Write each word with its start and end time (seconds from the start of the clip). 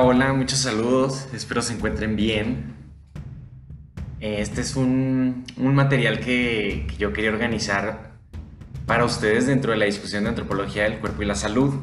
Hola, 0.00 0.32
muchos 0.32 0.60
saludos, 0.60 1.26
espero 1.34 1.60
se 1.60 1.72
encuentren 1.72 2.14
bien. 2.14 2.72
Este 4.20 4.60
es 4.60 4.76
un, 4.76 5.44
material 5.56 6.20
que, 6.20 6.86
que, 6.88 6.96
yo 6.98 7.12
quería 7.12 7.30
organizar 7.30 8.12
para 8.86 9.04
ustedes 9.04 9.48
dentro 9.48 9.72
de 9.72 9.78
la 9.78 9.86
discusión 9.86 10.22
de 10.22 10.28
antropología 10.28 10.84
del 10.84 11.00
cuerpo 11.00 11.22
y 11.22 11.26
la 11.26 11.34
salud. 11.34 11.74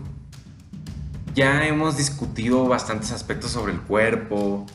Ya 1.33 1.67
hemos 1.67 1.97
discutido 1.97 2.65
bastantes 2.69 3.11
aspectos 3.11 3.51
sobre 3.51 3.73
el 3.73 3.81
cuerpo, 3.81 4.65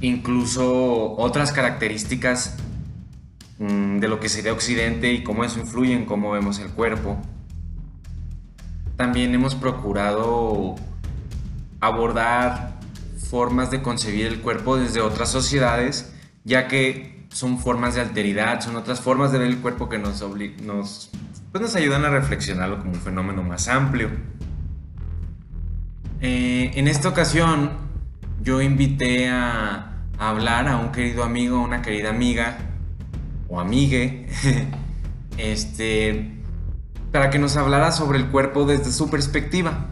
incluso 0.00 1.16
otras 1.16 1.50
características 1.50 2.58
mm, 3.58 3.98
de 3.98 4.06
lo 4.06 4.20
que 4.20 4.28
sería 4.28 4.52
Occidente 4.52 5.12
y 5.12 5.24
cómo 5.24 5.42
eso 5.42 5.58
influye 5.58 5.94
en 5.94 6.04
cómo 6.04 6.30
vemos 6.30 6.60
el 6.60 6.68
cuerpo. 6.68 7.20
También 8.96 9.34
hemos 9.34 9.56
procurado 9.56 10.76
abordar 11.80 12.78
formas 13.30 13.70
de 13.70 13.82
concebir 13.82 14.26
el 14.26 14.40
cuerpo 14.40 14.76
desde 14.76 15.00
otras 15.00 15.30
sociedades, 15.30 16.14
ya 16.44 16.68
que 16.68 17.26
son 17.30 17.58
formas 17.58 17.94
de 17.94 18.00
alteridad, 18.00 18.60
son 18.60 18.76
otras 18.76 19.00
formas 19.00 19.32
de 19.32 19.38
ver 19.38 19.48
el 19.48 19.58
cuerpo 19.58 19.88
que 19.88 19.98
nos, 19.98 20.22
nos, 20.62 21.10
pues 21.52 21.62
nos 21.62 21.76
ayudan 21.76 22.04
a 22.04 22.10
reflexionarlo 22.10 22.78
como 22.78 22.92
un 22.92 23.00
fenómeno 23.00 23.42
más 23.42 23.68
amplio. 23.68 24.10
Eh, 26.20 26.72
en 26.74 26.88
esta 26.88 27.08
ocasión 27.08 27.70
yo 28.42 28.60
invité 28.60 29.28
a, 29.28 29.84
hablar 30.18 30.66
a 30.66 30.78
un 30.78 30.90
querido 30.90 31.22
amigo, 31.22 31.62
una 31.62 31.80
querida 31.80 32.10
amiga 32.10 32.58
o 33.48 33.60
amigue, 33.60 34.26
este, 35.38 36.32
para 37.12 37.30
que 37.30 37.38
nos 37.38 37.56
hablara 37.56 37.92
sobre 37.92 38.18
el 38.18 38.26
cuerpo 38.26 38.64
desde 38.64 38.90
su 38.90 39.10
perspectiva. 39.10 39.86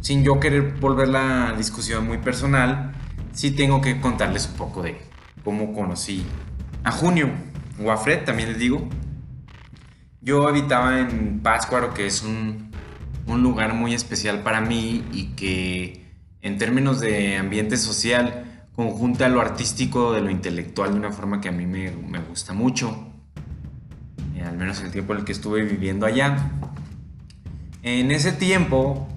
Sin 0.00 0.24
yo 0.24 0.40
querer 0.40 0.76
volver 0.80 1.08
la 1.08 1.54
discusión 1.56 2.06
muy 2.06 2.18
personal, 2.18 2.92
sí 3.32 3.50
tengo 3.50 3.80
que 3.80 4.00
contarles 4.00 4.48
un 4.48 4.56
poco 4.56 4.82
de 4.82 5.00
cómo 5.44 5.72
conocí 5.72 6.24
a 6.84 6.90
Junio, 6.90 7.28
o 7.82 7.90
a 7.90 7.96
Fred 7.96 8.24
también 8.24 8.50
les 8.50 8.58
digo. 8.58 8.88
Yo 10.22 10.48
habitaba 10.48 11.00
en 11.00 11.40
Pátzcuaro, 11.40 11.94
que 11.94 12.06
es 12.06 12.22
un, 12.22 12.70
un 13.26 13.42
lugar 13.42 13.74
muy 13.74 13.94
especial 13.94 14.42
para 14.42 14.60
mí 14.60 15.04
y 15.12 15.28
que 15.36 16.04
en 16.42 16.58
términos 16.58 17.00
de 17.00 17.36
ambiente 17.36 17.76
social 17.76 18.66
conjunta 18.74 19.28
lo 19.28 19.40
artístico 19.40 20.12
de 20.12 20.22
lo 20.22 20.30
intelectual 20.30 20.92
de 20.92 20.98
una 20.98 21.12
forma 21.12 21.40
que 21.40 21.48
a 21.48 21.52
mí 21.52 21.66
me, 21.66 21.90
me 21.90 22.18
gusta 22.20 22.54
mucho. 22.54 23.12
Eh, 24.36 24.42
al 24.42 24.56
menos 24.56 24.80
el 24.82 24.90
tiempo 24.90 25.12
en 25.12 25.20
el 25.20 25.24
que 25.24 25.32
estuve 25.32 25.62
viviendo 25.62 26.06
allá. 26.06 26.52
En 27.82 28.10
ese 28.10 28.32
tiempo, 28.32 29.08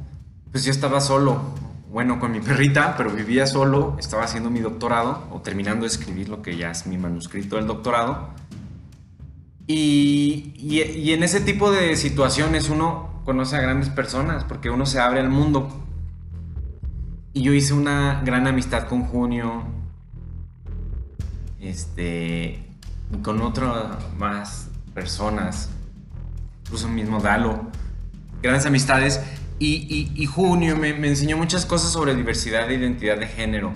pues 0.53 0.65
yo 0.65 0.71
estaba 0.71 1.01
solo, 1.01 1.41
bueno, 1.89 2.19
con 2.19 2.31
mi 2.31 2.39
perrita, 2.39 2.95
pero 2.95 3.09
vivía 3.09 3.47
solo, 3.47 3.97
estaba 3.99 4.23
haciendo 4.23 4.51
mi 4.51 4.59
doctorado 4.59 5.27
o 5.31 5.41
terminando 5.41 5.81
de 5.81 5.87
escribir 5.87 6.29
lo 6.29 6.43
que 6.43 6.55
ya 6.55 6.69
es 6.69 6.85
mi 6.85 6.95
manuscrito 6.95 7.55
del 7.55 7.65
doctorado. 7.65 8.29
Y, 9.65 10.53
y, 10.55 11.11
en 11.11 11.23
ese 11.23 11.41
tipo 11.41 11.71
de 11.71 11.95
situaciones 11.95 12.69
uno 12.69 13.21
conoce 13.25 13.55
a 13.55 13.61
grandes 13.61 13.89
personas 13.89 14.43
porque 14.43 14.69
uno 14.69 14.85
se 14.85 14.99
abre 14.99 15.21
al 15.21 15.29
mundo. 15.29 15.69
Y 17.33 17.41
yo 17.41 17.51
hice 17.51 17.73
una 17.73 18.21
gran 18.23 18.45
amistad 18.45 18.87
con 18.87 19.05
Junio, 19.05 19.63
este, 21.59 22.63
con 23.23 23.41
otras 23.41 23.97
más 24.19 24.69
personas, 24.93 25.71
incluso 26.63 26.87
mismo 26.89 27.19
Dalo, 27.21 27.71
grandes 28.43 28.67
amistades. 28.67 29.19
Y, 29.65 30.25
Junio 30.25 30.75
me, 30.75 30.89
enseñó 30.89 31.37
muchas 31.37 31.65
cosas 31.65 31.91
sobre 31.91 32.15
diversidad 32.15 32.69
e 32.69 32.75
identidad 32.75 33.17
de 33.17 33.27
género, 33.27 33.71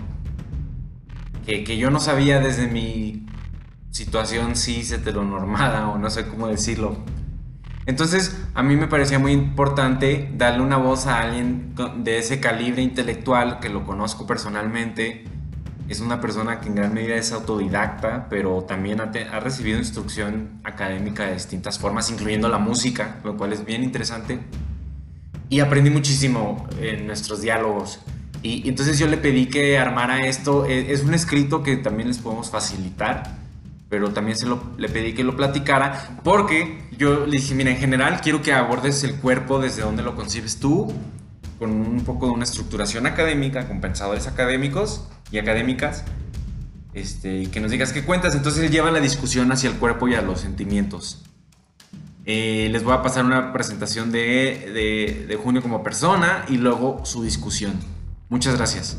que, 1.46 1.64
que 1.64 1.78
yo 1.78 1.90
no 1.90 2.02
sabía 2.02 2.42
desde 2.42 2.68
mi 2.68 3.26
situación 3.92 4.58
cis 4.58 4.92
heteronormada, 4.92 5.88
o 5.88 5.98
no 5.98 6.10
sé 6.10 6.28
cómo 6.28 6.50
decirlo. 6.50 6.98
Entonces, 7.86 8.38
a 8.54 8.64
mí 8.64 8.76
me 8.76 8.88
parecía 8.88 9.18
muy 9.18 9.32
importante 9.32 10.30
darle 10.36 10.62
una 10.62 10.76
voz 10.76 11.08
a 11.08 11.22
alguien 11.22 11.74
de 12.04 12.18
ese 12.18 12.42
calibre 12.42 12.82
intelectual, 12.82 13.62
que 13.62 13.70
lo 13.70 13.86
conozco 13.86 14.28
personalmente, 14.28 15.24
es 15.88 16.02
una 16.02 16.20
persona 16.20 16.60
que 16.60 16.68
en 16.68 16.76
gran 16.76 16.94
medida 16.94 17.16
es 17.16 17.32
autodidacta, 17.32 18.28
pero 18.30 18.64
también 18.64 19.00
ha, 19.00 19.10
ha, 19.32 19.40
recibido 19.40 19.78
instrucción 19.78 20.60
académica 20.66 21.28
de 21.28 21.36
distintas 21.36 21.80
formas, 21.80 22.12
incluyendo 22.12 22.50
la 22.50 22.58
música, 22.58 23.22
lo 23.24 23.38
cual 23.38 23.54
es 23.54 23.64
bien 23.64 23.86
interesante. 23.86 24.42
Y 25.50 25.60
aprendí 25.62 25.90
muchísimo 25.90 26.68
en 26.82 27.08
nuestros 27.08 27.42
diálogos. 27.42 28.00
Y, 28.44 28.68
entonces 28.68 29.00
yo 29.00 29.08
le 29.08 29.18
pedí 29.18 29.48
que 29.48 29.78
armara 29.78 30.26
esto. 30.28 30.66
E, 30.66 30.92
es, 30.92 31.04
un 31.04 31.14
escrito 31.14 31.64
que 31.64 31.78
también 31.78 32.08
les 32.08 32.18
podemos 32.18 32.50
facilitar, 32.50 33.38
pero 33.90 34.12
también 34.12 34.38
se 34.38 34.46
lo, 34.46 34.62
le 34.78 34.90
pedí 34.90 35.14
que 35.14 35.24
lo 35.24 35.36
platicara, 35.36 36.20
porque 36.24 36.82
yo 36.98 37.26
le 37.26 37.38
dije, 37.38 37.56
mira, 37.56 37.72
en 37.72 37.78
general 37.78 38.22
quiero 38.22 38.42
que 38.42 38.54
abordes 38.54 39.04
el 39.04 39.16
cuerpo 39.16 39.60
desde 39.60 39.82
donde 39.82 40.04
lo 40.04 40.16
concibes 40.16 40.60
tú, 40.60 40.94
con 41.60 41.72
un 41.72 42.02
poco 42.02 42.28
de 42.28 42.34
una 42.34 42.44
estructuración 42.44 43.08
académica, 43.08 43.68
con 43.68 43.82
pensadores 43.82 44.28
académicos 44.28 45.08
y 45.32 45.40
académicas, 45.40 46.04
este, 46.94 47.50
que 47.50 47.60
nos 47.60 47.72
digas 47.72 47.94
qué 47.94 48.04
cuentas. 48.04 48.36
Entonces 48.36 48.64
él 48.64 48.72
lleva 48.72 48.92
la 48.92 49.00
discusión 49.00 49.52
hacia 49.52 49.70
el 49.70 49.78
cuerpo 49.78 50.08
y 50.08 50.16
a 50.16 50.22
los 50.22 50.42
sentimientos. 50.42 51.24
Eh, 52.30 52.68
les 52.74 52.84
voy 52.84 52.94
a 52.94 53.02
pasar 53.02 53.24
una 53.24 53.54
presentación 53.54 54.12
de, 54.12 54.70
de, 54.74 55.26
de 55.28 55.36
Junio 55.38 55.62
como 55.62 55.82
persona 55.82 56.44
y 56.50 56.58
luego 56.58 57.06
su 57.06 57.24
discusión. 57.24 57.80
Muchas 58.28 58.58
gracias. 58.58 58.98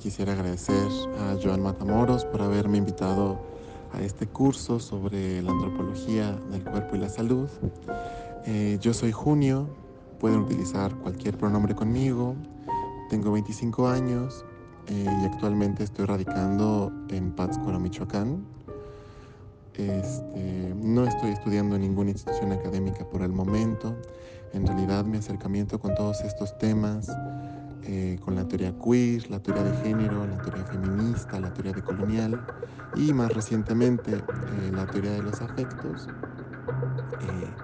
Quisiera 0.00 0.32
agradecer 0.32 0.88
a 1.18 1.36
Joan 1.40 1.62
Matamoros 1.62 2.24
por 2.24 2.40
haberme 2.40 2.78
invitado 2.78 3.38
a 3.92 4.00
este 4.00 4.26
curso 4.26 4.80
sobre 4.80 5.42
la 5.42 5.52
antropología 5.52 6.32
del 6.50 6.64
cuerpo 6.64 6.96
y 6.96 7.00
la 7.00 7.10
salud. 7.10 7.48
Eh, 8.46 8.78
yo 8.80 8.94
soy 8.94 9.12
Junio, 9.12 9.68
pueden 10.18 10.40
utilizar 10.40 10.94
cualquier 10.96 11.36
pronombre 11.36 11.74
conmigo. 11.74 12.34
Tengo 13.10 13.30
25 13.32 13.88
años 13.88 14.44
eh, 14.86 15.04
y 15.22 15.24
actualmente 15.26 15.84
estoy 15.84 16.06
radicando 16.06 16.90
en 17.10 17.32
Pátzcuaro, 17.32 17.78
Michoacán. 17.78 18.42
Este, 19.74 20.74
no 20.76 21.04
estoy 21.04 21.32
estudiando 21.32 21.76
en 21.76 21.82
ninguna 21.82 22.10
institución 22.10 22.52
académica 22.52 23.04
por 23.04 23.20
el 23.20 23.32
momento. 23.32 23.94
En 24.54 24.66
realidad 24.66 25.04
mi 25.04 25.18
acercamiento 25.18 25.78
con 25.78 25.94
todos 25.94 26.22
estos 26.22 26.56
temas, 26.58 27.08
eh, 27.84 28.18
con 28.20 28.36
la 28.36 28.46
teoría 28.46 28.72
queer, 28.78 29.30
la 29.30 29.40
teoría 29.40 29.64
de 29.64 29.72
género, 29.82 30.26
la 30.26 30.40
teoría 30.40 30.64
feminista, 30.64 31.40
la 31.40 31.50
teoría 31.52 31.72
de 31.72 31.82
colonial 31.82 32.40
y 32.94 33.12
más 33.12 33.32
recientemente 33.32 34.16
eh, 34.16 34.70
la 34.72 34.86
teoría 34.86 35.12
de 35.12 35.22
los 35.22 35.40
afectos, 35.40 36.08
eh, 37.20 37.54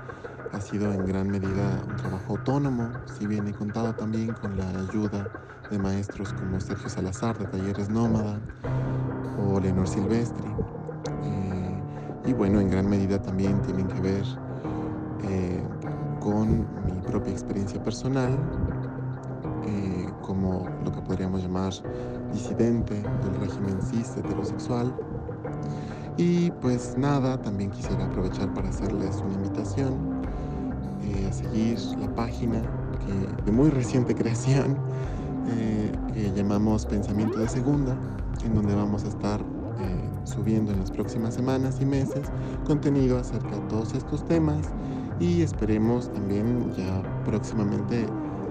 ha 0.52 0.60
sido 0.60 0.92
en 0.92 1.04
gran 1.04 1.30
medida 1.30 1.82
un 1.86 1.96
trabajo 1.96 2.34
autónomo, 2.34 3.02
si 3.06 3.26
bien 3.26 3.46
he 3.46 3.52
contado 3.52 3.94
también 3.94 4.34
con 4.34 4.56
la 4.56 4.70
ayuda 4.78 5.28
de 5.70 5.78
maestros 5.78 6.32
como 6.32 6.60
Sergio 6.60 6.88
Salazar 6.88 7.36
de 7.36 7.46
Talleres 7.46 7.90
Nómada 7.90 8.40
o 9.38 9.60
Leonor 9.60 9.88
Silvestri. 9.88 10.48
y 12.24 12.32
bueno, 12.32 12.60
en 12.60 12.68
gran 12.70 12.88
medida 12.88 13.22
también 13.22 13.62
tienen 13.62 13.86
que 13.86 14.00
ver 14.00 14.24
con 16.20 16.66
mi 16.84 17.00
propia 17.02 17.32
experiencia 17.32 17.80
personal 17.82 18.36
como 20.26 20.66
lo 20.84 20.92
que 20.92 21.00
podríamos 21.02 21.42
llamar 21.42 21.72
disidente 22.32 22.94
del 22.94 23.40
régimen 23.40 23.80
cis 23.80 24.16
heterosexual. 24.16 24.94
Y 26.16 26.50
pues 26.62 26.96
nada, 26.98 27.40
también 27.40 27.70
quisiera 27.70 28.06
aprovechar 28.06 28.52
para 28.54 28.68
hacerles 28.68 29.22
una 29.24 29.34
invitación 29.34 30.20
eh, 31.02 31.28
a 31.28 31.32
seguir 31.32 31.78
la 32.00 32.12
página 32.14 32.62
de 33.44 33.52
muy 33.52 33.70
reciente 33.70 34.14
creación 34.16 34.76
eh, 35.48 35.92
que 36.12 36.32
llamamos 36.32 36.86
Pensamiento 36.86 37.38
de 37.38 37.48
Segunda, 37.48 37.96
en 38.44 38.54
donde 38.54 38.74
vamos 38.74 39.04
a 39.04 39.08
estar 39.08 39.40
subiendo 40.26 40.72
en 40.72 40.80
las 40.80 40.90
próximas 40.90 41.34
semanas 41.34 41.78
y 41.80 41.86
meses 41.86 42.26
contenido 42.66 43.18
acerca 43.18 43.50
de 43.50 43.60
todos 43.68 43.94
estos 43.94 44.24
temas 44.26 44.70
y 45.20 45.42
esperemos 45.42 46.12
también 46.12 46.72
ya 46.76 47.02
próximamente 47.24 48.06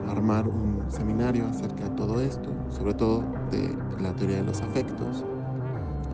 armar 0.09 0.47
un 0.47 0.83
seminario 0.89 1.47
acerca 1.47 1.85
de 1.85 1.89
todo 1.91 2.21
esto, 2.21 2.49
sobre 2.69 2.93
todo 2.93 3.23
de 3.51 3.75
la 4.01 4.15
teoría 4.15 4.37
de 4.37 4.43
los 4.43 4.61
afectos. 4.61 5.23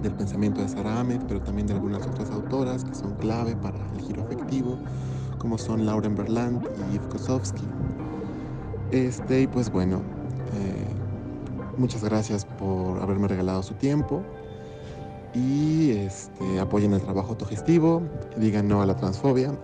del 0.02 0.14
pensamiento 0.14 0.62
de 0.62 0.68
Sara 0.68 1.00
Ahmed, 1.00 1.22
pero 1.28 1.42
también 1.42 1.68
de 1.68 1.76
algunas 1.76 2.08
otras 2.08 2.32
autoras 2.32 2.84
que 2.84 2.96
son 2.96 3.14
clave 3.18 3.56
para 3.56 3.78
el 3.94 4.02
giro 4.02 4.24
afectivo, 4.24 4.76
como 5.38 5.60
son 5.60 5.86
Lauren 5.86 6.16
Berland 6.16 6.68
y 6.90 6.96
Eve 6.96 7.08
Kosowski. 7.08 7.62
Este, 8.90 9.42
y 9.42 9.48
pues 9.48 9.72
bueno, 9.72 10.02
eh, 10.54 10.88
muchas 11.78 12.04
gracias 12.04 12.46
por 12.46 13.00
haberme 13.00 13.28
regalado 13.28 13.62
su 13.62 13.76
tiempo 13.76 14.24
y 15.34 15.92
este, 15.92 16.60
apoyen 16.60 16.94
el 16.94 17.02
trabajo 17.02 17.30
autogestivo, 17.30 18.02
digan 18.38 18.68
no 18.68 18.82
a 18.82 18.86
la 18.86 18.96
transfobia. 18.96 19.58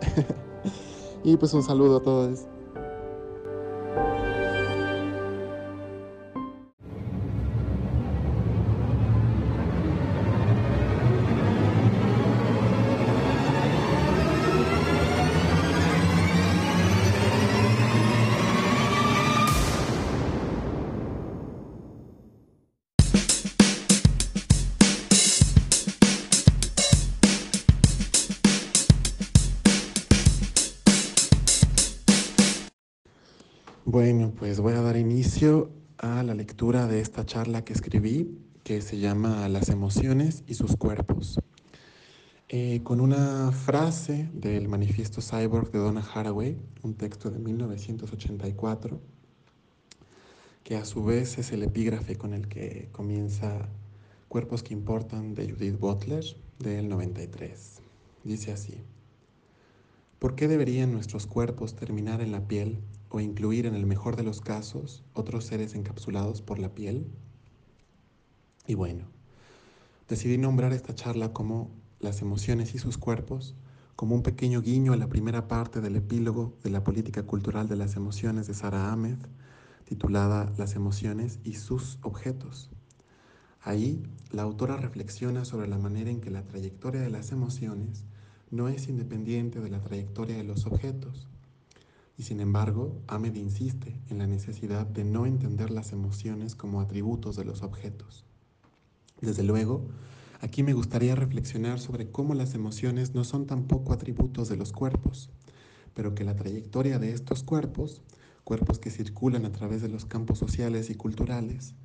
y 1.24 1.36
pues 1.38 1.54
un 1.54 1.64
saludo 1.64 1.98
a 1.98 2.02
todos. 2.02 2.48
A 36.00 36.24
la 36.24 36.34
lectura 36.34 36.88
de 36.88 37.00
esta 37.00 37.24
charla 37.24 37.64
que 37.64 37.72
escribí, 37.72 38.40
que 38.64 38.82
se 38.82 38.98
llama 38.98 39.48
Las 39.50 39.70
emociones 39.70 40.44
y 40.48 40.56
sus 40.56 40.76
cuerpos, 40.76 41.40
eh, 42.50 42.82
con 42.84 43.00
una 43.00 43.52
frase 43.52 44.32
del 44.34 44.68
manifiesto 44.68 45.22
Cyborg 45.22 45.70
de 45.70 45.78
Donna 45.78 46.02
Haraway, 46.02 46.58
un 46.82 46.96
texto 46.96 47.30
de 47.30 47.38
1984, 47.38 49.00
que 50.64 50.76
a 50.76 50.86
su 50.86 51.06
vez 51.06 51.38
es 51.38 51.52
el 51.52 51.62
epígrafe 51.62 52.16
con 52.16 52.34
el 52.34 52.48
que 52.48 52.90
comienza 52.92 53.70
Cuerpos 54.30 54.64
que 54.64 54.74
Importan 54.74 55.36
de 55.36 55.52
Judith 55.52 55.78
Butler 55.78 56.26
del 56.58 56.90
93. 56.90 57.82
Dice 58.24 58.54
así, 58.54 58.82
¿por 60.18 60.34
qué 60.34 60.48
deberían 60.48 60.92
nuestros 60.92 61.28
cuerpos 61.28 61.76
terminar 61.76 62.22
en 62.22 62.32
la 62.32 62.48
piel? 62.48 62.80
O 63.10 63.20
incluir 63.20 63.66
en 63.66 63.76
el 63.76 63.86
mejor 63.86 64.16
de 64.16 64.24
los 64.24 64.42
casos 64.42 65.04
otros 65.14 65.46
seres 65.46 65.76
encapsulados 65.76 66.42
por 66.42 66.60
la 66.60 66.74
piel? 66.74 67.08
Y 68.68 68.76
bueno, 68.76 69.06
decidí 70.10 70.38
nombrar 70.38 70.74
esta 70.74 70.96
charla 70.96 71.34
como 71.34 71.72
Las 72.00 72.22
emociones 72.22 72.76
y 72.76 72.78
sus 72.78 72.98
cuerpos, 72.98 73.56
como 73.96 74.14
un 74.14 74.22
pequeño 74.22 74.62
guiño 74.62 74.94
a 74.94 74.98
la 74.98 75.10
primera 75.10 75.48
parte 75.48 75.82
del 75.82 75.96
epílogo 75.96 76.54
de 76.64 76.70
la 76.70 76.84
política 76.84 77.24
cultural 77.24 77.68
de 77.68 77.76
las 77.76 77.96
emociones 77.96 78.46
de 78.46 78.54
Sara 78.54 78.92
Ahmed, 78.92 79.18
titulada 79.86 80.54
Las 80.58 80.76
emociones 80.76 81.40
y 81.44 81.54
sus 81.54 81.98
objetos. 82.04 82.70
Ahí, 83.62 84.04
la 84.32 84.44
autora 84.44 84.78
reflexiona 84.78 85.46
sobre 85.46 85.68
la 85.68 85.78
manera 85.78 86.12
en 86.12 86.22
que 86.22 86.30
la 86.30 86.44
trayectoria 86.44 87.02
de 87.02 87.10
las 87.10 87.32
emociones 87.32 88.06
no 88.52 88.68
es 88.68 88.88
independiente 88.88 89.60
de 89.60 89.70
la 89.70 89.82
trayectoria 89.82 90.38
de 90.38 90.44
los 90.44 90.66
objetos, 90.68 91.28
y 92.18 92.24
sin 92.24 92.40
embargo, 92.40 93.00
Ahmed 93.08 93.36
insiste 93.36 94.02
en 94.10 94.18
la 94.18 94.26
necesidad 94.26 94.88
de 94.88 95.04
no 95.04 95.28
entender 95.28 95.70
las 95.70 95.92
emociones 95.92 96.56
como 96.56 96.82
atributos 96.82 97.36
de 97.36 97.46
los 97.46 97.62
objetos. 97.62 98.26
Desde 99.22 99.44
luego, 99.44 99.88
aquí 100.42 100.64
me 100.64 100.74
gustaría 100.74 101.14
reflexionar 101.14 101.80
sobre 101.80 102.10
cómo 102.10 102.34
las 102.34 102.56
emociones 102.56 103.14
no 103.14 103.24
son 103.24 103.46
tampoco 103.46 103.94
atributos 103.94 104.50
de 104.50 104.58
los 104.58 104.72
cuerpos, 104.72 105.30
pero 105.94 106.16
que 106.16 106.24
la 106.24 106.36
trayectoria 106.36 106.98
de 106.98 107.12
estos 107.12 107.44
cuerpos, 107.44 108.02
cuerpos 108.44 108.80
que 108.80 108.90
circulan 108.90 109.46
a 109.46 109.52
través 109.52 109.84
de 109.84 109.90
los 109.90 110.06
campos 110.06 110.40
sociales 110.40 110.90
y 110.90 110.96
culturales, 110.96 111.76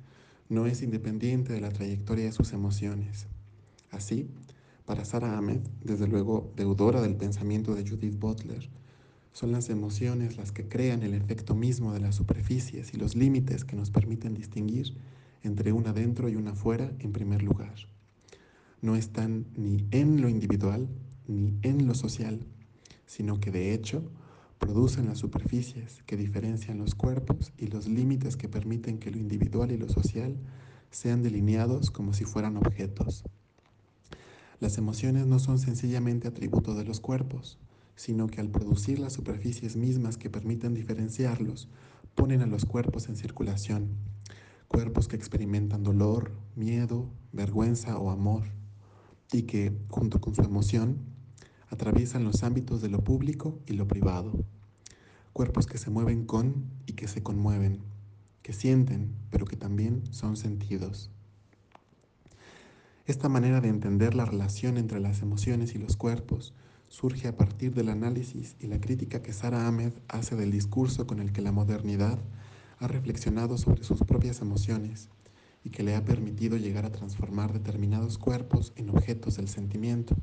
no 0.49 0.65
es 0.65 0.81
independiente 0.81 1.53
de 1.53 1.61
la 1.61 1.69
trayectoria 1.69 2.25
de 2.25 2.31
sus 2.31 2.53
emociones. 2.53 3.27
Así, 3.91 4.31
para 4.85 5.05
Sarah 5.05 5.37
Ahmed, 5.37 5.61
desde 5.83 6.07
luego 6.07 6.51
deudora 6.55 7.01
del 7.01 7.15
pensamiento 7.15 7.75
de 7.75 7.87
Judith 7.87 8.17
Butler, 8.17 8.69
son 9.33 9.51
las 9.51 9.69
emociones 9.69 10.37
las 10.37 10.51
que 10.51 10.67
crean 10.67 11.01
el 11.01 11.15
efecto 11.15 11.55
mismo 11.55 11.91
de 11.91 11.99
las 11.99 12.15
superficies 12.15 12.93
y 12.93 12.97
los 12.97 13.15
límites 13.15 13.65
que 13.65 13.75
nos 13.75 13.89
permiten 13.89 14.35
distinguir 14.35 14.95
entre 15.41 15.73
una 15.73 15.91
dentro 15.91 16.29
y 16.29 16.35
una 16.35 16.53
fuera 16.53 16.93
en 16.99 17.11
primer 17.11 17.41
lugar. 17.41 17.73
No 18.81 18.95
están 18.95 19.47
ni 19.57 19.87
en 19.91 20.21
lo 20.21 20.29
individual 20.29 20.87
ni 21.27 21.57
en 21.63 21.87
lo 21.87 21.95
social, 21.95 22.45
sino 23.07 23.39
que 23.39 23.49
de 23.49 23.73
hecho 23.73 24.11
producen 24.59 25.07
las 25.07 25.17
superficies 25.17 26.03
que 26.05 26.15
diferencian 26.15 26.77
los 26.77 26.93
cuerpos 26.93 27.51
y 27.57 27.67
los 27.67 27.87
límites 27.87 28.37
que 28.37 28.47
permiten 28.47 28.99
que 28.99 29.11
lo 29.11 29.17
individual 29.17 29.71
y 29.71 29.77
lo 29.77 29.89
social 29.89 30.37
sean 30.91 31.23
delineados 31.23 31.89
como 31.89 32.13
si 32.13 32.23
fueran 32.23 32.55
objetos. 32.55 33.23
Las 34.59 34.77
emociones 34.77 35.25
no 35.25 35.39
son 35.39 35.57
sencillamente 35.57 36.27
atributos 36.27 36.77
de 36.77 36.85
los 36.85 36.99
cuerpos, 37.01 37.57
sino 37.95 38.27
que 38.27 38.41
al 38.41 38.49
producir 38.49 38.99
las 38.99 39.13
superficies 39.13 39.75
mismas 39.75 40.17
que 40.17 40.29
permiten 40.29 40.73
diferenciarlos, 40.73 41.69
ponen 42.15 42.41
a 42.41 42.47
los 42.47 42.65
cuerpos 42.65 43.09
en 43.09 43.15
circulación, 43.15 43.89
cuerpos 44.67 45.07
que 45.07 45.15
experimentan 45.15 45.83
dolor, 45.83 46.31
miedo, 46.55 47.09
vergüenza 47.31 47.97
o 47.97 48.09
amor, 48.09 48.43
y 49.31 49.43
que, 49.43 49.75
junto 49.89 50.21
con 50.21 50.35
su 50.35 50.41
emoción, 50.41 50.97
atraviesan 51.69 52.23
los 52.23 52.43
ámbitos 52.43 52.81
de 52.81 52.89
lo 52.89 53.03
público 53.03 53.59
y 53.65 53.73
lo 53.73 53.87
privado, 53.87 54.45
cuerpos 55.33 55.65
que 55.65 55.79
se 55.79 55.89
mueven 55.89 56.25
con 56.25 56.65
y 56.85 56.93
que 56.93 57.07
se 57.07 57.23
conmueven, 57.23 57.79
que 58.43 58.53
sienten, 58.53 59.15
pero 59.31 59.45
que 59.45 59.55
también 59.55 60.03
son 60.11 60.37
sentidos. 60.37 61.09
Esta 63.05 63.27
manera 63.27 63.59
de 63.59 63.69
entender 63.69 64.13
la 64.13 64.25
relación 64.25 64.77
entre 64.77 64.99
las 64.99 65.21
emociones 65.21 65.75
y 65.75 65.77
los 65.77 65.97
cuerpos 65.97 66.53
surge 66.93 67.27
a 67.27 67.35
partir 67.35 67.73
del 67.73 67.89
análisis 67.89 68.55
y 68.59 68.67
la 68.67 68.79
crítica 68.79 69.23
que 69.23 69.33
Sara 69.33 69.67
Ahmed 69.67 69.93
hace 70.09 70.35
del 70.35 70.51
discurso 70.51 71.07
con 71.07 71.19
el 71.19 71.31
que 71.31 71.41
la 71.41 71.51
modernidad 71.51 72.19
ha 72.77 72.87
reflexionado 72.87 73.57
sobre 73.57 73.83
sus 73.83 74.01
propias 74.01 74.41
emociones 74.41 75.09
y 75.63 75.71
que 75.71 75.81
le 75.81 75.95
ha 75.95 76.05
permitido 76.05 76.55
llegar 76.55 76.85
a 76.85 76.91
transformar 76.91 77.51
determinados 77.51 78.19
cuerpos 78.19 78.73
en 78.75 78.91
objetos 78.91 79.37
del 79.37 79.47
sentimiento. 79.47 80.15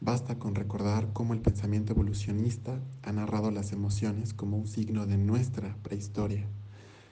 Basta 0.00 0.38
con 0.38 0.54
recordar 0.54 1.12
cómo 1.12 1.34
el 1.34 1.42
pensamiento 1.42 1.92
evolucionista 1.92 2.80
ha 3.02 3.12
narrado 3.12 3.50
las 3.50 3.72
emociones 3.72 4.32
como 4.32 4.56
un 4.56 4.66
signo 4.66 5.04
de 5.04 5.18
nuestra 5.18 5.76
prehistoria 5.82 6.46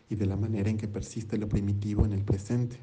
y 0.08 0.14
de 0.14 0.24
la 0.24 0.36
manera 0.36 0.70
en 0.70 0.78
que 0.78 0.88
persiste 0.88 1.36
lo 1.36 1.50
primitivo 1.50 2.06
en 2.06 2.12
el 2.12 2.24
presente. 2.24 2.78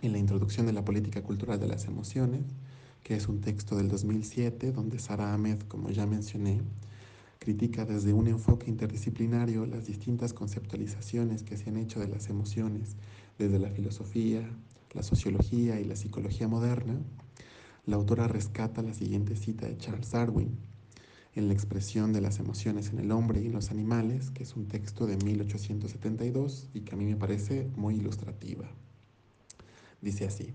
En 0.00 0.12
la 0.12 0.18
introducción 0.18 0.66
de 0.66 0.74
la 0.74 0.84
política 0.84 1.24
cultural 1.24 1.58
de 1.58 1.66
las 1.66 1.86
emociones, 1.86 2.44
que 3.04 3.14
es 3.14 3.28
un 3.28 3.42
texto 3.42 3.76
del 3.76 3.88
2007 3.88 4.72
donde 4.72 4.98
Sara 4.98 5.34
Ahmed, 5.34 5.60
como 5.68 5.90
ya 5.90 6.06
mencioné, 6.06 6.62
critica 7.38 7.84
desde 7.84 8.14
un 8.14 8.26
enfoque 8.26 8.70
interdisciplinario 8.70 9.66
las 9.66 9.84
distintas 9.84 10.32
conceptualizaciones 10.32 11.42
que 11.42 11.58
se 11.58 11.68
han 11.68 11.76
hecho 11.76 12.00
de 12.00 12.08
las 12.08 12.30
emociones 12.30 12.96
desde 13.38 13.58
la 13.58 13.68
filosofía, 13.68 14.50
la 14.94 15.02
sociología 15.02 15.78
y 15.78 15.84
la 15.84 15.96
psicología 15.96 16.48
moderna, 16.48 16.98
la 17.84 17.96
autora 17.96 18.26
rescata 18.26 18.80
la 18.80 18.94
siguiente 18.94 19.36
cita 19.36 19.66
de 19.66 19.76
Charles 19.76 20.10
Darwin 20.10 20.56
en 21.34 21.48
la 21.48 21.52
expresión 21.52 22.14
de 22.14 22.22
las 22.22 22.38
emociones 22.38 22.88
en 22.88 23.00
el 23.00 23.12
hombre 23.12 23.42
y 23.42 23.46
en 23.46 23.52
los 23.52 23.70
animales, 23.70 24.30
que 24.30 24.44
es 24.44 24.56
un 24.56 24.66
texto 24.66 25.06
de 25.06 25.18
1872 25.18 26.70
y 26.72 26.80
que 26.80 26.94
a 26.94 26.96
mí 26.96 27.04
me 27.04 27.16
parece 27.16 27.68
muy 27.76 27.96
ilustrativa. 27.96 28.70
Dice 30.00 30.26
así, 30.26 30.54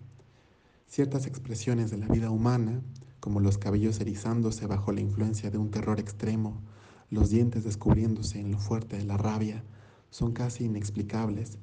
Ciertas 0.89 1.27
expresiones 1.27 1.91
de 1.91 1.97
la 1.97 2.07
vida 2.07 2.31
humana, 2.31 2.81
como 3.19 3.41
los 3.41 3.59
cabellos 3.59 3.99
erizándose 3.99 4.65
bajo 4.65 4.91
la 4.91 5.01
influencia 5.01 5.51
de 5.51 5.59
un 5.59 5.69
terror 5.69 5.99
extremo, 5.99 6.63
los 7.11 7.29
dientes 7.29 7.63
descubriéndose 7.63 8.39
en 8.39 8.51
lo 8.51 8.57
fuerte 8.57 8.97
de 8.97 9.05
la 9.05 9.15
rabia, 9.15 9.63
son 10.09 10.31
casi 10.33 10.65
inexplicables 10.65 11.59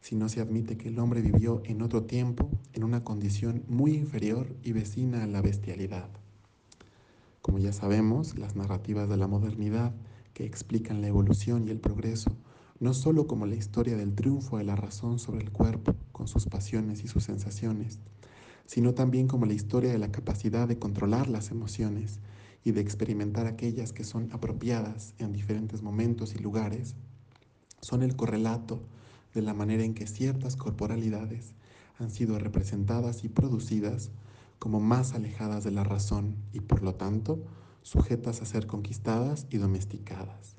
si 0.00 0.14
no 0.14 0.28
se 0.28 0.40
admite 0.40 0.76
que 0.76 0.90
el 0.90 1.00
hombre 1.00 1.22
vivió 1.22 1.60
en 1.64 1.82
otro 1.82 2.04
tiempo 2.04 2.48
en 2.72 2.84
una 2.84 3.02
condición 3.02 3.64
muy 3.66 3.96
inferior 3.96 4.54
y 4.62 4.70
vecina 4.70 5.24
a 5.24 5.26
la 5.26 5.42
bestialidad. 5.42 6.08
Como 7.42 7.58
ya 7.58 7.72
sabemos, 7.72 8.38
las 8.38 8.54
narrativas 8.54 9.08
de 9.08 9.16
la 9.16 9.26
modernidad 9.26 9.92
que 10.34 10.44
explican 10.44 11.00
la 11.00 11.08
evolución 11.08 11.66
y 11.66 11.72
el 11.72 11.80
progreso, 11.80 12.30
no 12.78 12.94
solo 12.94 13.26
como 13.26 13.44
la 13.44 13.56
historia 13.56 13.96
del 13.96 14.14
triunfo 14.14 14.58
de 14.58 14.64
la 14.64 14.76
razón 14.76 15.18
sobre 15.18 15.42
el 15.42 15.50
cuerpo, 15.50 15.96
con 16.12 16.28
sus 16.28 16.46
pasiones 16.46 17.02
y 17.02 17.08
sus 17.08 17.24
sensaciones, 17.24 17.98
sino 18.68 18.92
también 18.92 19.28
como 19.28 19.46
la 19.46 19.54
historia 19.54 19.90
de 19.90 19.98
la 19.98 20.12
capacidad 20.12 20.68
de 20.68 20.78
controlar 20.78 21.26
las 21.26 21.50
emociones 21.50 22.20
y 22.64 22.72
de 22.72 22.82
experimentar 22.82 23.46
aquellas 23.46 23.94
que 23.94 24.04
son 24.04 24.28
apropiadas 24.30 25.14
en 25.16 25.32
diferentes 25.32 25.80
momentos 25.80 26.34
y 26.34 26.38
lugares, 26.38 26.94
son 27.80 28.02
el 28.02 28.14
correlato 28.14 28.82
de 29.32 29.40
la 29.40 29.54
manera 29.54 29.84
en 29.84 29.94
que 29.94 30.06
ciertas 30.06 30.54
corporalidades 30.56 31.54
han 31.98 32.10
sido 32.10 32.38
representadas 32.38 33.24
y 33.24 33.30
producidas 33.30 34.10
como 34.58 34.80
más 34.80 35.14
alejadas 35.14 35.64
de 35.64 35.70
la 35.70 35.82
razón 35.82 36.36
y 36.52 36.60
por 36.60 36.82
lo 36.82 36.94
tanto 36.94 37.42
sujetas 37.80 38.42
a 38.42 38.44
ser 38.44 38.66
conquistadas 38.66 39.46
y 39.48 39.56
domesticadas. 39.56 40.56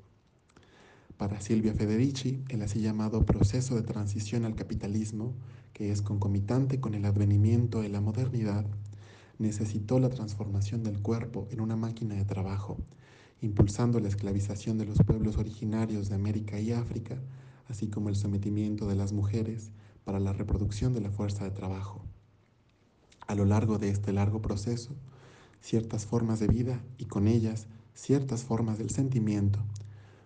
Para 1.16 1.40
Silvia 1.40 1.74
Federici, 1.74 2.42
el 2.48 2.62
así 2.62 2.80
llamado 2.80 3.24
proceso 3.24 3.76
de 3.76 3.82
transición 3.82 4.44
al 4.44 4.56
capitalismo, 4.56 5.36
que 5.80 5.90
es 5.90 6.02
concomitante 6.02 6.78
con 6.78 6.92
el 6.92 7.06
advenimiento 7.06 7.80
de 7.80 7.88
la 7.88 8.02
modernidad, 8.02 8.66
necesitó 9.38 9.98
la 9.98 10.10
transformación 10.10 10.82
del 10.82 11.00
cuerpo 11.00 11.48
en 11.50 11.62
una 11.62 11.74
máquina 11.74 12.16
de 12.16 12.26
trabajo, 12.26 12.76
impulsando 13.40 13.98
la 13.98 14.08
esclavización 14.08 14.76
de 14.76 14.84
los 14.84 14.98
pueblos 14.98 15.38
originarios 15.38 16.10
de 16.10 16.16
América 16.16 16.60
y 16.60 16.72
África, 16.72 17.16
así 17.66 17.88
como 17.88 18.10
el 18.10 18.16
sometimiento 18.16 18.88
de 18.88 18.94
las 18.94 19.14
mujeres 19.14 19.70
para 20.04 20.20
la 20.20 20.34
reproducción 20.34 20.92
de 20.92 21.00
la 21.00 21.10
fuerza 21.10 21.44
de 21.44 21.50
trabajo. 21.50 22.02
A 23.26 23.34
lo 23.34 23.46
largo 23.46 23.78
de 23.78 23.88
este 23.88 24.12
largo 24.12 24.42
proceso, 24.42 24.94
ciertas 25.62 26.04
formas 26.04 26.40
de 26.40 26.48
vida 26.48 26.84
y 26.98 27.06
con 27.06 27.26
ellas 27.26 27.68
ciertas 27.94 28.44
formas 28.44 28.76
del 28.76 28.90
sentimiento 28.90 29.60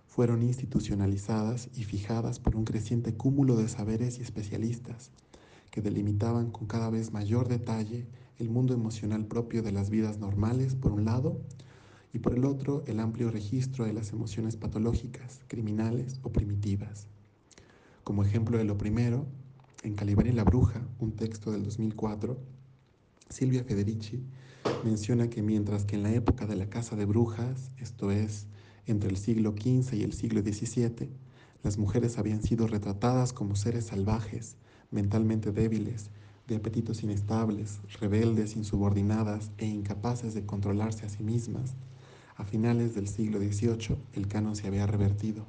fueron 0.08 0.42
institucionalizadas 0.42 1.68
y 1.76 1.84
fijadas 1.84 2.40
por 2.40 2.56
un 2.56 2.64
creciente 2.64 3.14
cúmulo 3.14 3.54
de 3.54 3.68
saberes 3.68 4.18
y 4.18 4.23
especialistas 4.23 5.12
que 5.75 5.83
delimitaban 5.83 6.52
con 6.52 6.69
cada 6.69 6.88
vez 6.88 7.12
mayor 7.12 7.49
detalle 7.49 8.07
el 8.38 8.49
mundo 8.49 8.75
emocional 8.75 9.26
propio 9.26 9.61
de 9.61 9.73
las 9.73 9.90
vidas 9.90 10.19
normales, 10.19 10.76
por 10.76 10.93
un 10.93 11.04
lado, 11.04 11.40
y 12.12 12.21
por 12.21 12.33
el 12.33 12.45
otro, 12.45 12.85
el 12.87 13.00
amplio 13.00 13.28
registro 13.28 13.85
de 13.85 13.93
las 13.93 14.12
emociones 14.12 14.54
patológicas, 14.54 15.40
criminales 15.49 16.21
o 16.23 16.31
primitivas. 16.31 17.09
Como 18.04 18.23
ejemplo 18.23 18.57
de 18.57 18.62
lo 18.62 18.78
primero, 18.78 19.26
en 19.83 19.97
Caliban 19.97 20.28
y 20.28 20.31
la 20.31 20.45
Bruja, 20.45 20.87
un 21.00 21.16
texto 21.16 21.50
del 21.50 21.64
2004, 21.64 22.38
Silvia 23.28 23.64
Federici 23.64 24.23
menciona 24.85 25.28
que 25.28 25.43
mientras 25.43 25.85
que 25.87 25.97
en 25.97 26.04
la 26.04 26.12
época 26.12 26.47
de 26.47 26.54
la 26.54 26.71
Casa 26.71 26.95
de 26.95 27.04
Brujas, 27.04 27.73
esto 27.78 28.12
es, 28.12 28.47
entre 28.87 29.11
el 29.11 29.16
siglo 29.16 29.57
XV 29.59 29.95
y 29.95 30.04
el 30.04 30.12
siglo 30.12 30.40
XVII, 30.40 31.11
las 31.64 31.78
mujeres 31.78 32.16
habían 32.16 32.45
sido 32.45 32.69
retratadas 32.69 33.33
como 33.33 33.57
seres 33.57 33.87
salvajes, 33.87 34.57
mentalmente 34.95 35.51
débiles, 35.51 36.09
de 36.47 36.57
apetitos 36.57 37.03
inestables, 37.03 37.81
rebeldes, 38.01 38.55
insubordinadas 38.55 39.51
e 39.59 39.67
incapaces 39.67 40.35
de 40.35 40.47
controlarse 40.47 41.05
a 41.05 41.09
sí 41.09 41.23
mismas, 41.23 41.75
a 42.37 42.45
finales 42.45 42.95
del 42.95 43.09
siglo 43.09 43.39
XVIII 43.41 43.97
el 44.13 44.29
canon 44.29 44.55
se 44.55 44.67
había 44.69 44.87
revertido. 44.87 45.47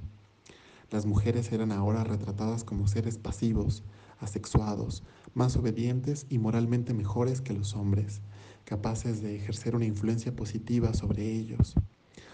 Las 0.90 1.06
mujeres 1.06 1.52
eran 1.52 1.72
ahora 1.72 2.04
retratadas 2.04 2.64
como 2.64 2.88
seres 2.88 3.18
pasivos, 3.18 3.84
asexuados, 4.20 5.04
más 5.34 5.58
obedientes 5.58 6.26
y 6.30 6.40
moralmente 6.40 6.94
mejores 6.94 7.42
que 7.42 7.54
los 7.54 7.76
hombres, 7.76 8.22
capaces 8.64 9.22
de 9.22 9.36
ejercer 9.36 9.76
una 9.76 9.86
influencia 9.86 10.36
positiva 10.36 10.94
sobre 10.94 11.30
ellos. 11.32 11.76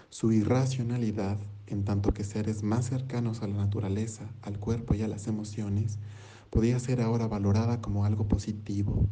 Su 0.10 0.32
irracionalidad, 0.32 1.38
en 1.68 1.84
tanto 1.84 2.13
que 2.13 2.24
seres 2.24 2.63
más 2.63 2.88
cercanos 2.89 3.41
a 3.41 3.48
la 3.48 3.58
naturaleza, 3.58 4.30
al 4.41 4.60
cuerpo 4.60 4.94
y 4.94 5.01
a 5.01 5.08
las 5.08 5.27
emociones, 5.27 5.98
podía 6.51 6.77
ser 6.79 7.01
ahora 7.01 7.27
valorada 7.27 7.81
como 7.81 8.05
algo 8.05 8.27
positivo. 8.27 9.08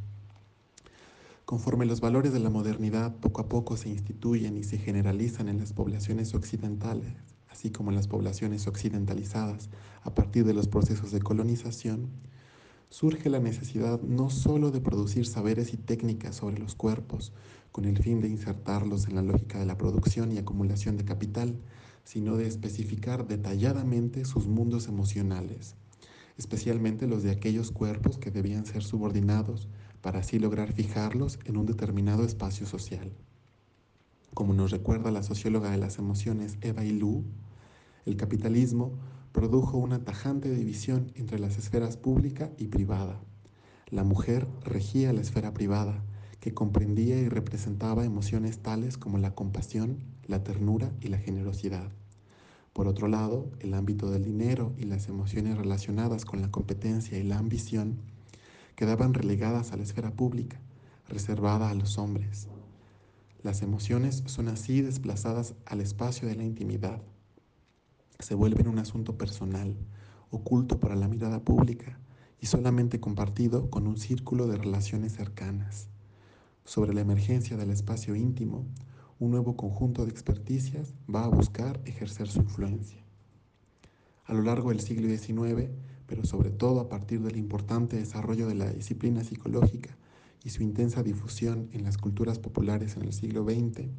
Conforme 1.45 1.87
los 1.87 2.01
valores 2.01 2.33
de 2.33 2.39
la 2.39 2.51
modernidad 2.51 3.15
poco 3.15 3.41
a 3.41 3.49
poco 3.49 3.75
se 3.77 3.89
instituyen 3.89 4.57
y 4.57 4.63
se 4.63 4.77
generalizan 4.77 5.47
en 5.47 5.57
las 5.57 5.73
poblaciones 5.73 6.35
occidentales, 6.35 7.13
así 7.49 7.71
como 7.71 7.89
en 7.89 7.95
las 7.95 8.07
poblaciones 8.07 8.67
occidentalizadas 8.67 9.69
a 10.03 10.13
partir 10.13 10.45
de 10.45 10.53
los 10.53 10.67
procesos 10.67 11.11
de 11.11 11.21
colonización, 11.21 12.09
surge 12.89 13.29
la 13.29 13.39
necesidad 13.39 14.01
no 14.01 14.29
sólo 14.29 14.69
de 14.69 14.81
producir 14.81 15.25
saberes 15.25 15.73
y 15.73 15.77
técnicas 15.77 16.35
sobre 16.35 16.59
los 16.59 16.75
cuerpos, 16.75 17.31
con 17.71 17.85
el 17.85 17.97
fin 17.99 18.19
de 18.19 18.27
insertarlos 18.27 19.07
en 19.07 19.15
la 19.15 19.21
lógica 19.21 19.59
de 19.59 19.65
la 19.65 19.77
producción 19.77 20.33
y 20.33 20.39
acumulación 20.39 20.97
de 20.97 21.05
capital, 21.05 21.55
sino 22.03 22.35
de 22.35 22.47
especificar 22.47 23.27
detalladamente 23.27 24.25
sus 24.25 24.47
mundos 24.47 24.87
emocionales, 24.87 25.75
especialmente 26.39 27.05
los 27.05 27.21
de 27.21 27.31
aquellos 27.31 27.69
cuerpos 27.69 28.17
que 28.17 28.31
debían 28.31 28.65
ser 28.65 28.81
subordinados 28.81 29.67
para 30.01 30.19
así 30.19 30.39
lograr 30.39 30.71
fijarlos 30.71 31.37
en 31.43 31.57
un 31.57 31.65
determinado 31.65 32.23
espacio 32.23 32.65
social. 32.65 33.11
Como 34.33 34.53
nos 34.53 34.71
recuerda 34.71 35.11
la 35.11 35.21
socióloga 35.21 35.69
de 35.69 35.77
las 35.77 35.99
emociones 35.99 36.57
Eva 36.61 36.85
Ilú, 36.85 37.25
el 38.05 38.15
capitalismo 38.15 38.93
produjo 39.33 39.77
una 39.77 40.05
tajante 40.05 40.49
división 40.49 41.11
entre 41.15 41.39
las 41.39 41.57
esferas 41.57 41.97
pública 41.97 42.51
y 42.57 42.69
privada. 42.69 43.19
La 43.89 44.05
mujer 44.05 44.47
regía 44.63 45.11
la 45.11 45.19
esfera 45.19 45.53
privada, 45.53 46.05
que 46.39 46.53
comprendía 46.53 47.19
y 47.19 47.27
representaba 47.27 48.05
emociones 48.05 48.59
tales 48.59 48.97
como 48.97 49.17
la 49.17 49.35
compasión, 49.35 49.97
la 50.25 50.41
ternura 50.41 50.89
y 51.01 51.09
la 51.09 51.17
generosidad. 51.17 51.91
Por 52.79 52.87
otro 52.87 53.09
lado, 53.09 53.51
el 53.59 53.73
ámbito 53.73 54.09
del 54.09 54.23
dinero 54.23 54.73
y 54.77 54.83
las 54.83 55.09
emociones 55.09 55.57
relacionadas 55.57 56.23
con 56.23 56.41
la 56.41 56.49
competencia 56.49 57.17
y 57.17 57.23
la 57.23 57.37
ambición 57.37 57.99
quedaban 58.77 59.13
relegadas 59.13 59.73
a 59.73 59.75
la 59.75 59.83
esfera 59.83 60.11
pública, 60.11 60.61
reservada 61.09 61.69
a 61.69 61.73
los 61.73 61.97
hombres. 61.97 62.47
Las 63.43 63.63
emociones 63.63 64.23
son 64.27 64.47
así 64.47 64.79
desplazadas 64.79 65.55
al 65.65 65.81
espacio 65.81 66.25
de 66.29 66.37
la 66.37 66.45
intimidad, 66.45 67.01
se 68.17 68.33
vuelven 68.33 68.69
un 68.69 68.79
asunto 68.79 69.17
personal, 69.17 69.75
oculto 70.31 70.79
para 70.79 70.95
la 70.95 71.09
mirada 71.09 71.43
pública 71.43 71.99
y 72.39 72.45
solamente 72.45 73.01
compartido 73.01 73.69
con 73.69 73.87
un 73.87 73.97
círculo 73.97 74.47
de 74.47 74.55
relaciones 74.55 75.11
cercanas. 75.11 75.89
Sobre 76.63 76.93
la 76.93 77.01
emergencia 77.01 77.57
del 77.57 77.71
espacio 77.71 78.15
íntimo, 78.15 78.63
un 79.19 79.31
nuevo 79.31 79.57
conjunto 79.57 80.05
de 80.05 80.11
experticias 80.11 80.93
va 81.13 81.25
a 81.25 81.27
buscar 81.27 81.81
ejercer 81.83 82.29
su 82.29 82.39
influencia. 82.39 83.03
A 84.23 84.33
lo 84.33 84.41
largo 84.41 84.69
del 84.69 84.79
siglo 84.79 85.09
XIX, 85.09 85.69
pero 86.07 86.23
sobre 86.23 86.51
todo 86.51 86.79
a 86.79 86.87
partir 86.87 87.21
del 87.21 87.35
importante 87.35 87.97
desarrollo 87.97 88.47
de 88.47 88.55
la 88.55 88.71
disciplina 88.71 89.23
psicológica 89.25 89.97
y 90.45 90.51
su 90.51 90.63
intensa 90.63 91.03
difusión 91.03 91.69
en 91.73 91.83
las 91.83 91.97
culturas 91.97 92.39
populares 92.39 92.95
en 92.95 93.03
el 93.03 93.11
siglo 93.11 93.43
XX, 93.43 93.89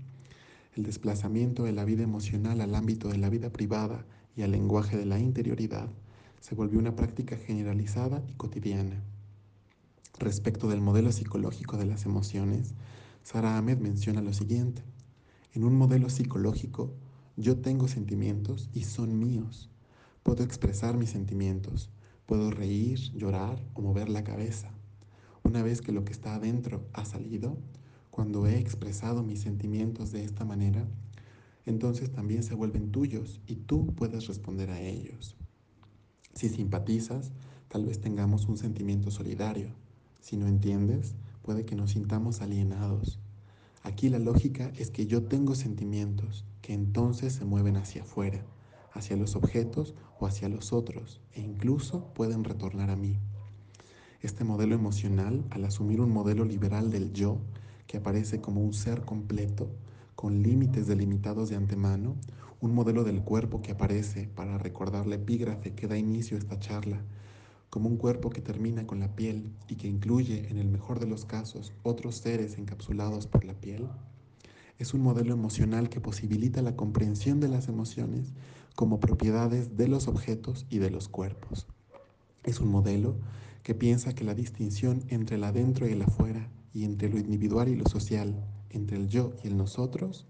el 0.77 0.85
desplazamiento 0.85 1.65
de 1.65 1.73
la 1.73 1.85
vida 1.85 2.03
emocional 2.03 2.63
al 2.63 2.75
ámbito 2.75 3.09
de 3.09 3.19
la 3.19 3.29
vida 3.29 3.51
privada 3.51 4.07
y 4.35 4.43
al 4.43 4.53
lenguaje 4.53 4.97
de 4.97 5.05
la 5.05 5.19
interioridad 5.19 5.91
se 6.41 6.55
volvió 6.55 6.79
una 6.79 6.97
práctica 6.97 7.37
generalizada 7.37 8.25
y 8.27 8.33
cotidiana. 8.35 9.03
Respecto 10.19 10.69
del 10.69 10.81
modelo 10.81 11.13
psicológico 11.13 11.77
de 11.77 11.85
las 11.85 12.07
emociones, 12.07 12.73
Sara 13.23 13.59
Ahmed 13.59 13.79
menciona 13.79 14.23
lo 14.23 14.33
siguiente. 14.33 14.83
En 15.53 15.65
un 15.65 15.77
modelo 15.77 16.09
psicológico, 16.11 16.95
yo 17.37 17.59
tengo 17.61 17.89
sentimientos 17.89 18.71
y 18.73 18.85
son 18.85 19.19
míos. 19.19 19.69
Puedo 20.23 20.45
expresar 20.45 20.97
mis 20.97 21.11
sentimientos, 21.11 21.91
puedo 22.25 22.53
reír, 22.53 23.01
llorar 23.15 23.61
o 23.75 23.83
mover 23.83 24.09
la 24.11 24.23
cabeza. 24.23 24.71
Una 25.43 25.65
vez 25.65 25.83
que 25.83 25.91
lo 25.91 26.05
que 26.05 26.13
está 26.13 26.37
adentro 26.37 26.87
ha 26.93 27.05
salido, 27.05 27.59
cuando 28.13 28.47
he 28.47 28.59
expresado 28.59 29.25
mis 29.25 29.41
sentimientos 29.41 30.13
de 30.13 30.23
esta 30.23 30.45
manera, 30.45 30.87
entonces 31.67 32.13
también 32.13 32.45
se 32.45 32.55
vuelven 32.55 32.93
tuyos 32.93 33.41
y 33.49 33.57
tú 33.57 33.87
puedes 33.97 34.29
responder 34.29 34.71
a 34.71 34.81
ellos. 34.81 35.37
Si 36.33 36.49
simpatizas, 36.49 37.33
tal 37.67 37.87
vez 37.87 38.01
tengamos 38.01 38.47
un 38.47 38.57
sentimiento 38.57 39.11
solidario. 39.11 39.71
Si 40.21 40.37
no 40.37 40.47
entiendes, 40.47 41.17
puede 41.43 41.65
que 41.65 41.75
nos 41.75 41.91
sintamos 41.91 42.41
alienados. 42.41 43.19
Aquí 43.83 44.09
la 44.09 44.19
lógica 44.19 44.71
es 44.77 44.91
que 44.91 45.07
yo 45.07 45.25
tengo 45.25 45.55
sentimientos 45.55 46.45
que 46.61 46.75
entonces 46.75 47.33
se 47.33 47.45
mueven 47.45 47.77
hacia 47.77 48.03
afuera, 48.03 48.45
hacia 48.93 49.17
los 49.17 49.37
objetos 49.37 49.95
o 50.19 50.27
hacia 50.27 50.49
los 50.49 50.73
otros, 50.73 51.21
e 51.33 51.41
incluso 51.41 52.13
pueden 52.13 52.45
retornar 52.45 52.91
a 52.91 52.97
mí. 52.97 53.17
Este 54.21 54.45
modelo 54.45 54.75
emocional, 54.75 55.47
al 55.51 55.65
asumir 55.65 56.01
un 56.01 56.11
modelo 56.11 56.45
liberal 56.45 56.91
del 56.91 57.13
yo, 57.13 57.39
que 57.87 57.97
aparece 57.97 58.41
como 58.43 58.61
un 58.61 58.75
ser 58.75 59.01
completo, 59.03 59.71
con 60.15 60.43
límites 60.43 60.87
delimitados 60.87 61.49
de 61.49 61.57
antemano, 61.57 62.17
un 62.61 62.75
modelo 62.75 63.05
del 63.05 63.23
cuerpo 63.23 63.63
que 63.63 63.73
aparece 63.73 64.29
para 64.29 64.59
recordar 64.59 65.07
la 65.07 65.15
epígrafe 65.15 65.73
que 65.73 65.87
da 65.87 65.97
inicio 65.97 66.37
a 66.37 66.41
esta 66.41 66.59
charla, 66.59 67.01
como 67.71 67.89
un 67.89 67.97
cuerpo 67.97 68.31
que 68.31 68.41
termina 68.41 68.87
con 68.87 68.99
la 68.99 69.15
piel 69.15 69.53
y 69.69 69.77
que 69.77 69.87
incluye, 69.87 70.49
en 70.51 70.59
el 70.59 70.69
mejor 70.69 70.99
de 70.99 71.07
los 71.07 71.25
casos, 71.25 71.73
otros 71.85 72.17
seres 72.17 72.59
encapsulados 72.59 73.29
por 73.29 73.45
la 73.45 73.55
piel, 73.55 73.89
es 74.79 74.93
un 74.93 75.03
modelo 75.03 75.33
emocional 75.33 75.89
que 75.89 76.01
posibilita 76.01 76.63
la 76.63 76.75
comprensión 76.75 77.39
de 77.39 77.49
las 77.49 77.69
emociones 77.69 78.33
como 78.75 78.99
propiedades 78.99 79.77
de 79.77 79.87
los 79.87 80.09
objetos 80.09 80.67
y 80.69 80.79
de 80.79 80.91
los 80.91 81.09
cuerpos. 81.09 81.67
Es 82.43 82.61
un 82.61 82.69
modelo 82.69 83.17
que 83.63 83.75
piensa 83.75 84.15
que 84.15 84.25
la 84.25 84.35
distinción 84.35 85.05
entre 85.09 85.37
el 85.37 85.45
adentro 85.45 85.89
y 85.89 85.93
el 85.93 86.03
afuera 86.03 86.49
y 86.73 86.85
entre 86.85 87.09
lo 87.09 87.19
individual 87.19 87.69
y 87.69 87.77
lo 87.77 87.87
social, 87.89 88.43
entre 88.71 88.97
el 88.97 89.09
yo 89.09 89.35
y 89.45 89.49
el 89.49 89.57
nosotros, 89.57 90.27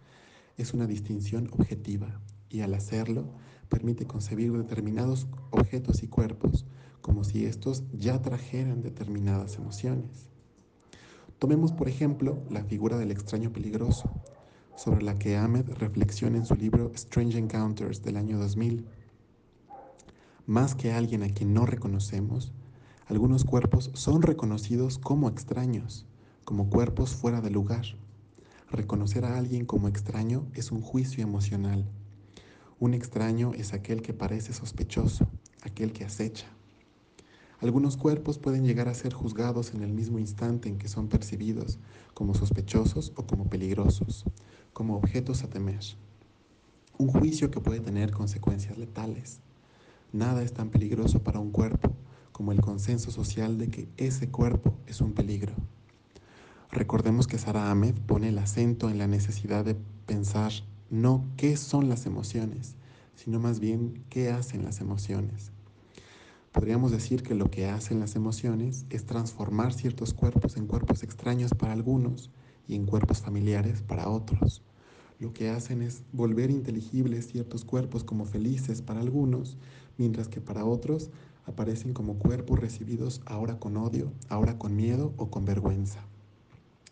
es 0.59 0.75
una 0.75 0.87
distinción 0.87 1.49
objetiva 1.53 2.21
y 2.51 2.61
al 2.61 2.75
hacerlo 2.75 3.25
permite 3.69 4.05
concebir 4.05 4.53
determinados 4.53 5.27
objetos 5.53 6.03
y 6.03 6.09
cuerpos 6.09 6.67
como 7.01 7.25
si 7.25 7.45
estos 7.45 7.85
ya 7.93 8.21
trajeran 8.23 8.83
determinadas 8.83 9.57
emociones. 9.57 10.29
Tomemos 11.39 11.73
por 11.73 11.89
ejemplo 11.89 12.43
la 12.51 12.65
figura 12.65 12.99
del 12.99 13.11
extraño 13.11 13.53
peligroso, 13.53 14.11
sobre 14.77 15.03
la 15.03 15.19
que 15.19 15.37
Ahmed 15.37 15.69
reflexiona 15.73 16.39
en 16.39 16.47
su 16.47 16.55
libro 16.55 16.91
Strange 16.95 17.39
Encounters 17.39 18.03
del 18.03 18.17
año 18.17 18.39
2000. 18.39 18.87
Más 20.47 20.75
que 20.75 20.93
alguien 20.93 21.23
a 21.23 21.29
quien 21.29 21.55
no 21.55 21.67
reconocemos, 21.67 22.53
algunos 23.07 23.45
cuerpos 23.45 23.91
son 23.95 24.23
reconocidos 24.23 24.99
como 24.99 25.29
extraños, 25.29 26.07
como 26.45 26.71
cuerpos 26.71 27.15
fuera 27.15 27.41
de 27.41 27.51
lugar. 27.51 27.85
Reconocer 28.71 29.25
a 29.25 29.37
alguien 29.37 29.67
como 29.67 29.89
extraño 29.89 30.47
es 30.55 30.71
un 30.71 30.81
juicio 30.81 31.23
emocional. 31.23 31.89
Un 32.79 32.95
extraño 32.95 33.53
es 33.55 33.73
aquel 33.73 34.01
que 34.01 34.15
parece 34.15 34.53
sospechoso, 34.53 35.27
aquel 35.63 35.93
que 35.93 36.05
acecha. 36.05 36.47
Algunos 37.61 37.99
cuerpos 37.99 38.39
pueden 38.39 38.65
llegar 38.65 38.89
a 38.89 38.95
ser 38.95 39.13
juzgados 39.13 39.75
en 39.75 39.83
el 39.83 39.93
mismo 39.93 40.19
instante 40.19 40.71
en 40.71 40.79
que 40.79 40.89
son 40.89 41.09
percibidos 41.09 41.79
como 42.15 42.33
sospechosos 42.33 43.13
o 43.17 43.27
como 43.27 43.51
peligrosos, 43.51 44.25
como 44.73 44.97
objetos 44.97 45.45
a 45.45 45.51
temer. 45.51 45.81
Un 46.97 47.09
juicio 47.09 47.51
que 47.51 47.61
puede 47.61 47.81
tener 47.81 48.13
consecuencias 48.13 48.79
letales. 48.79 49.41
Nada 50.11 50.43
es 50.43 50.55
tan 50.55 50.71
peligroso 50.71 51.23
para 51.23 51.39
un 51.39 51.51
cuerpo 51.51 51.93
como 52.33 52.53
el 52.53 52.63
consenso 52.63 53.11
social 53.11 53.59
de 53.59 53.69
que 53.69 53.89
ese 53.99 54.31
cuerpo 54.31 54.75
es 54.87 55.03
un 55.03 55.13
peligro. 55.13 55.53
Recordemos 56.71 57.27
que 57.27 57.37
Sara 57.37 57.71
Ahmed 57.71 57.95
pone 58.07 58.31
el 58.31 58.39
acento 58.39 58.89
en 58.89 58.97
la 58.97 59.07
necesidad 59.07 59.67
de 59.67 59.77
pensar 60.07 60.53
no 60.89 61.27
qué 61.37 61.59
son 61.59 61.91
las 61.91 62.07
emociones, 62.07 62.77
sino 63.17 63.39
más 63.39 63.61
bien 63.61 64.03
qué 64.09 64.31
hacen 64.31 64.65
las 64.65 64.81
emociones. 64.81 65.53
Podríamos 66.53 66.91
decir 66.91 67.23
que 67.23 67.37
lo 67.37 67.49
que 67.49 67.67
hacen 67.67 68.01
las 68.01 68.17
emociones 68.17 68.85
es 68.91 69.07
transformar 69.07 69.73
ciertos 69.73 70.13
cuerpos 70.13 70.57
en 70.57 70.67
cuerpos 70.67 71.05
extraños 71.05 71.55
para 71.55 71.73
algunos 71.73 72.31
y 72.67 72.75
en 72.75 72.87
cuerpos 72.87 73.19
familiares 73.19 73.83
para 73.83 74.09
otros. 74.09 74.61
Lo 75.21 75.33
que 75.33 75.49
hacen 75.49 75.81
es 75.81 76.03
volver 76.13 76.51
inteligibles 76.51 77.29
ciertos 77.29 77.65
cuerpos 77.65 78.03
como 78.03 78.25
felices 78.25 78.83
para 78.83 78.99
algunos, 78.99 79.59
mientras 79.97 80.27
que 80.27 80.41
para 80.41 80.65
otros 80.65 81.11
aparecen 81.47 81.95
como 81.95 82.19
cuerpos 82.19 82.59
recibidos 82.59 83.21
ahora 83.27 83.61
con 83.61 83.77
odio, 83.77 84.13
ahora 84.29 84.59
con 84.59 84.75
miedo 84.75 85.15
o 85.19 85.31
con 85.31 85.45
vergüenza. 85.45 86.01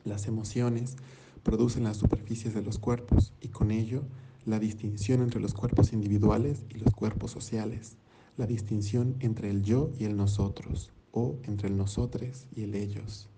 Las 0.04 0.28
emociones 0.28 0.94
producen 1.42 1.82
las 1.82 1.96
superficies 1.96 2.54
de 2.54 2.62
los 2.62 2.78
cuerpos 2.78 3.32
y 3.40 3.48
con 3.48 3.72
ello 3.72 4.04
la 4.46 4.60
distinción 4.60 5.20
entre 5.20 5.40
los 5.40 5.52
cuerpos 5.52 5.92
individuales 5.92 6.64
y 6.68 6.78
los 6.78 6.94
cuerpos 6.94 7.32
sociales 7.32 7.96
la 8.38 8.46
distinción 8.46 9.16
entre 9.20 9.50
el 9.50 9.62
yo 9.62 9.90
y 9.98 10.04
el 10.04 10.16
nosotros, 10.16 10.90
o 11.10 11.36
entre 11.42 11.68
el 11.68 11.76
nosotres 11.76 12.46
y 12.54 12.62
el 12.62 12.74
ellos. 12.74 13.28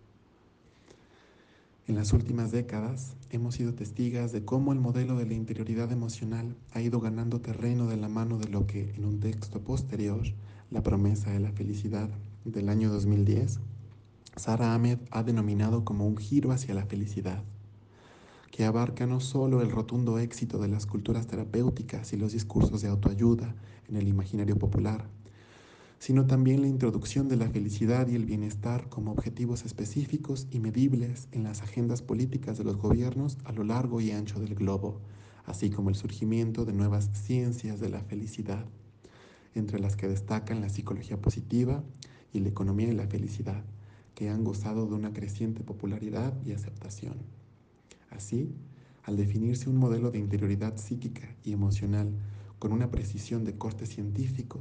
En 1.88 1.96
las 1.96 2.12
últimas 2.12 2.52
décadas 2.52 3.16
hemos 3.30 3.56
sido 3.56 3.74
testigas 3.74 4.30
de 4.30 4.44
cómo 4.44 4.72
el 4.72 4.78
modelo 4.78 5.16
de 5.16 5.26
la 5.26 5.34
interioridad 5.34 5.90
emocional 5.90 6.54
ha 6.72 6.82
ido 6.82 7.00
ganando 7.00 7.40
terreno 7.40 7.88
de 7.88 7.96
la 7.96 8.08
mano 8.08 8.38
de 8.38 8.48
lo 8.48 8.66
que 8.66 8.90
en 8.90 9.04
un 9.04 9.18
texto 9.18 9.60
posterior, 9.60 10.22
La 10.70 10.84
promesa 10.84 11.32
de 11.32 11.40
la 11.40 11.50
felicidad 11.50 12.08
del 12.44 12.68
año 12.68 12.92
2010, 12.92 13.58
Sara 14.36 14.72
Ahmed 14.72 14.98
ha 15.10 15.24
denominado 15.24 15.84
como 15.84 16.06
un 16.06 16.16
giro 16.16 16.52
hacia 16.52 16.74
la 16.74 16.86
felicidad 16.86 17.42
que 18.60 18.66
abarca 18.66 19.06
no 19.06 19.20
solo 19.20 19.62
el 19.62 19.70
rotundo 19.70 20.18
éxito 20.18 20.58
de 20.58 20.68
las 20.68 20.84
culturas 20.84 21.26
terapéuticas 21.26 22.12
y 22.12 22.18
los 22.18 22.34
discursos 22.34 22.82
de 22.82 22.88
autoayuda 22.88 23.54
en 23.88 23.96
el 23.96 24.06
imaginario 24.06 24.58
popular, 24.58 25.08
sino 25.98 26.26
también 26.26 26.60
la 26.60 26.66
introducción 26.66 27.26
de 27.26 27.38
la 27.38 27.48
felicidad 27.48 28.06
y 28.08 28.16
el 28.16 28.26
bienestar 28.26 28.90
como 28.90 29.12
objetivos 29.12 29.64
específicos 29.64 30.46
y 30.50 30.60
medibles 30.60 31.28
en 31.32 31.44
las 31.44 31.62
agendas 31.62 32.02
políticas 32.02 32.58
de 32.58 32.64
los 32.64 32.76
gobiernos 32.76 33.38
a 33.44 33.52
lo 33.52 33.64
largo 33.64 34.02
y 34.02 34.10
ancho 34.10 34.38
del 34.38 34.54
globo, 34.54 35.00
así 35.46 35.70
como 35.70 35.88
el 35.88 35.96
surgimiento 35.96 36.66
de 36.66 36.74
nuevas 36.74 37.08
ciencias 37.14 37.80
de 37.80 37.88
la 37.88 38.00
felicidad, 38.00 38.66
entre 39.54 39.80
las 39.80 39.96
que 39.96 40.06
destacan 40.06 40.60
la 40.60 40.68
psicología 40.68 41.18
positiva 41.18 41.82
y 42.34 42.40
la 42.40 42.50
economía 42.50 42.88
de 42.88 42.92
la 42.92 43.06
felicidad, 43.06 43.64
que 44.14 44.28
han 44.28 44.44
gozado 44.44 44.84
de 44.86 44.96
una 44.96 45.14
creciente 45.14 45.62
popularidad 45.62 46.34
y 46.44 46.52
aceptación. 46.52 47.39
Así, 48.10 48.54
al 49.04 49.16
definirse 49.16 49.70
un 49.70 49.76
modelo 49.76 50.10
de 50.10 50.18
interioridad 50.18 50.76
psíquica 50.76 51.34
y 51.42 51.52
emocional 51.52 52.12
con 52.58 52.72
una 52.72 52.90
precisión 52.90 53.44
de 53.44 53.56
corte 53.56 53.86
científico, 53.86 54.60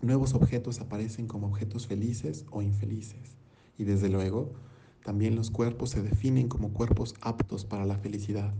nuevos 0.00 0.34
objetos 0.34 0.80
aparecen 0.80 1.26
como 1.26 1.48
objetos 1.48 1.86
felices 1.86 2.46
o 2.50 2.62
infelices. 2.62 3.36
Y 3.76 3.84
desde 3.84 4.08
luego, 4.08 4.52
también 5.02 5.34
los 5.34 5.50
cuerpos 5.50 5.90
se 5.90 6.02
definen 6.02 6.48
como 6.48 6.72
cuerpos 6.72 7.14
aptos 7.20 7.64
para 7.64 7.84
la 7.84 7.98
felicidad, 7.98 8.54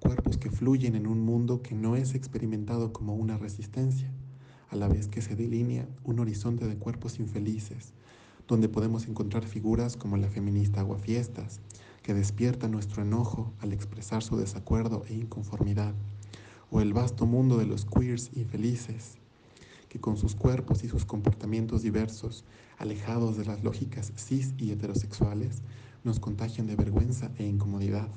cuerpos 0.00 0.38
que 0.38 0.50
fluyen 0.50 0.94
en 0.94 1.06
un 1.06 1.20
mundo 1.20 1.62
que 1.62 1.74
no 1.74 1.96
es 1.96 2.14
experimentado 2.14 2.92
como 2.92 3.14
una 3.14 3.36
resistencia, 3.36 4.10
a 4.68 4.76
la 4.76 4.88
vez 4.88 5.08
que 5.08 5.22
se 5.22 5.36
delinea 5.36 5.88
un 6.04 6.18
horizonte 6.18 6.66
de 6.66 6.76
cuerpos 6.76 7.18
infelices, 7.20 7.92
donde 8.48 8.68
podemos 8.68 9.06
encontrar 9.08 9.44
figuras 9.44 9.96
como 9.96 10.16
la 10.16 10.28
feminista 10.28 10.80
aguafiestas, 10.80 11.60
que 12.06 12.14
despierta 12.14 12.68
nuestro 12.68 13.02
enojo 13.02 13.52
al 13.58 13.72
expresar 13.72 14.22
su 14.22 14.36
desacuerdo 14.36 15.02
e 15.08 15.14
inconformidad, 15.14 15.92
o 16.70 16.80
el 16.80 16.92
vasto 16.92 17.26
mundo 17.26 17.58
de 17.58 17.66
los 17.66 17.84
queers 17.84 18.30
infelices, 18.36 19.16
que 19.88 19.98
con 19.98 20.16
sus 20.16 20.36
cuerpos 20.36 20.84
y 20.84 20.88
sus 20.88 21.04
comportamientos 21.04 21.82
diversos, 21.82 22.44
alejados 22.78 23.36
de 23.36 23.44
las 23.44 23.64
lógicas 23.64 24.12
cis 24.16 24.54
y 24.56 24.70
heterosexuales, 24.70 25.62
nos 26.04 26.20
contagian 26.20 26.68
de 26.68 26.76
vergüenza 26.76 27.32
e 27.38 27.44
incomodidad, 27.44 28.08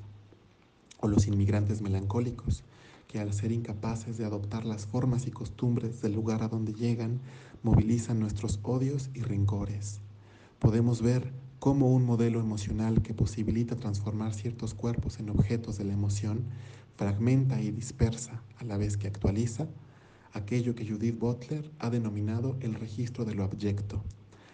o 0.99 1.07
los 1.07 1.25
inmigrantes 1.25 1.81
melancólicos, 1.81 2.63
que 3.07 3.19
al 3.19 3.33
ser 3.33 3.51
incapaces 3.51 4.19
de 4.19 4.25
adoptar 4.25 4.65
las 4.65 4.85
formas 4.85 5.25
y 5.25 5.31
costumbres 5.31 5.99
del 6.03 6.13
lugar 6.13 6.43
a 6.43 6.47
donde 6.47 6.73
llegan, 6.73 7.21
movilizan 7.63 8.19
nuestros 8.19 8.59
odios 8.61 9.09
y 9.15 9.21
rencores. 9.21 9.99
Podemos 10.59 11.01
ver 11.01 11.33
cómo 11.59 11.91
un 11.91 12.05
modelo 12.05 12.39
emocional 12.39 13.01
que 13.01 13.13
posibilita 13.13 13.75
transformar 13.75 14.33
ciertos 14.33 14.73
cuerpos 14.73 15.19
en 15.19 15.29
objetos 15.29 15.77
de 15.77 15.83
la 15.83 15.93
emoción 15.93 16.45
fragmenta 16.95 17.61
y 17.61 17.71
dispersa 17.71 18.41
a 18.57 18.63
la 18.63 18.77
vez 18.77 18.95
que 18.95 19.07
actualiza 19.07 19.67
aquello 20.31 20.73
que 20.73 20.87
Judith 20.87 21.19
Butler 21.19 21.69
ha 21.79 21.89
denominado 21.89 22.55
el 22.61 22.75
registro 22.75 23.25
de 23.25 23.35
lo 23.35 23.43
abyecto, 23.43 24.01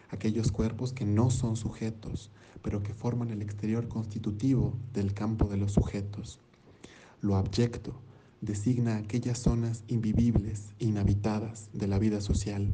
aquellos 0.10 0.52
cuerpos 0.52 0.94
que 0.94 1.06
no 1.06 1.30
son 1.30 1.58
sujetos, 1.58 2.32
pero 2.64 2.82
que 2.82 2.94
forman 2.94 3.30
el 3.30 3.44
exterior 3.44 3.88
constitutivo 3.88 4.74
del 4.94 5.14
campo 5.14 5.48
de 5.48 5.58
los 5.58 5.74
sujetos. 5.74 6.40
Lo 7.22 7.36
abyecto 7.36 7.94
designa 8.42 8.98
aquellas 8.98 9.40
zonas 9.40 9.84
invivibles 9.88 10.74
inhabitadas 10.80 11.70
de 11.74 11.88
la 11.88 12.00
vida 12.00 12.22
social, 12.22 12.68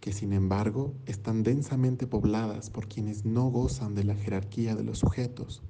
que 0.00 0.12
sin 0.12 0.32
embargo 0.32 0.94
están 1.06 1.42
densamente 1.42 2.06
pobladas 2.06 2.70
por 2.70 2.88
quienes 2.88 3.24
no 3.24 3.48
gozan 3.50 3.94
de 3.94 4.04
la 4.04 4.14
jerarquía 4.14 4.74
de 4.76 4.84
los 4.84 4.98
sujetos, 4.98 5.62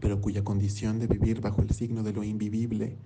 pero 0.00 0.20
cuya 0.20 0.44
condición 0.44 0.98
de 0.98 1.06
vivir 1.06 1.40
bajo 1.40 1.62
el 1.62 1.70
signo 1.70 2.02
de 2.02 2.12
lo 2.12 2.24
invivible 2.24 2.98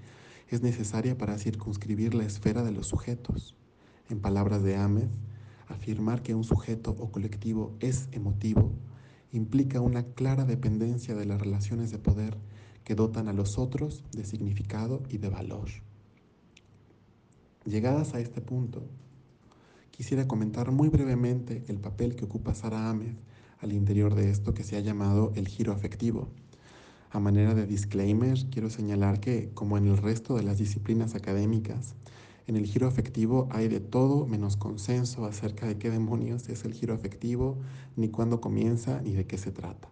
es 0.49 0.63
necesaria 0.63 1.19
para 1.19 1.39
circunscribir 1.39 2.15
la 2.15 2.25
esfera 2.25 2.63
de 2.63 2.73
los 2.73 2.87
sujetos. 2.87 3.57
En 4.09 4.21
palabras 4.21 4.63
de 4.63 4.77
Ahmed, 4.77 5.09
afirmar 5.69 6.23
que 6.23 6.35
un 6.35 6.45
sujeto 6.45 6.95
o 6.99 7.11
colectivo 7.11 7.77
es 7.81 8.09
emotivo 8.13 8.73
implica 9.33 9.81
una 9.81 10.05
clara 10.05 10.45
dependencia 10.45 11.15
de 11.15 11.27
las 11.27 11.41
relaciones 11.41 11.91
de 11.91 11.99
poder 11.99 12.39
que 12.85 12.95
dotan 12.95 13.29
a 13.29 13.33
los 13.33 13.59
otros 13.59 14.05
de 14.13 14.25
significado 14.25 15.03
y 15.09 15.19
de 15.19 15.29
valor. 15.29 15.69
Llegadas 17.65 18.15
a 18.15 18.21
este 18.21 18.41
punto, 18.41 18.89
quisiera 19.97 20.29
comentar 20.29 20.71
muy 20.73 20.91
brevemente 20.91 21.65
el 21.69 21.79
papel 21.79 22.17
que 22.17 22.27
ocupa 22.27 22.55
Sara 22.55 22.91
Ahmed 22.91 23.15
al 23.61 23.73
interior 23.73 24.15
de 24.15 24.31
esto 24.31 24.53
que 24.53 24.63
se 24.63 24.77
ha 24.77 24.81
llamado 24.81 25.33
el 25.37 25.49
giro 25.49 25.73
afectivo. 25.73 26.29
A 27.11 27.19
manera 27.19 27.55
de 27.55 27.67
disclaimer, 27.67 28.39
quiero 28.51 28.69
señalar 28.69 29.21
que, 29.21 29.49
como 29.55 29.79
en 29.79 29.87
el 29.87 29.97
resto 29.97 30.37
de 30.37 30.43
las 30.43 30.59
disciplinas 30.59 31.15
académicas, 31.15 31.95
en 32.47 32.57
el 32.57 32.67
giro 32.67 32.87
afectivo 32.87 33.49
hay 33.51 33.69
de 33.69 33.81
todo 33.81 34.27
menos 34.27 34.59
consenso 34.59 35.25
acerca 35.25 35.67
de 35.67 35.79
qué 35.79 35.91
demonios 35.91 36.51
es 36.51 36.67
el 36.67 36.75
giro 36.75 36.93
afectivo, 36.93 37.57
ni 37.97 38.11
cuándo 38.11 38.43
comienza, 38.43 39.01
ni 39.01 39.13
de 39.13 39.27
qué 39.27 39.39
se 39.39 39.51
trata. 39.51 39.89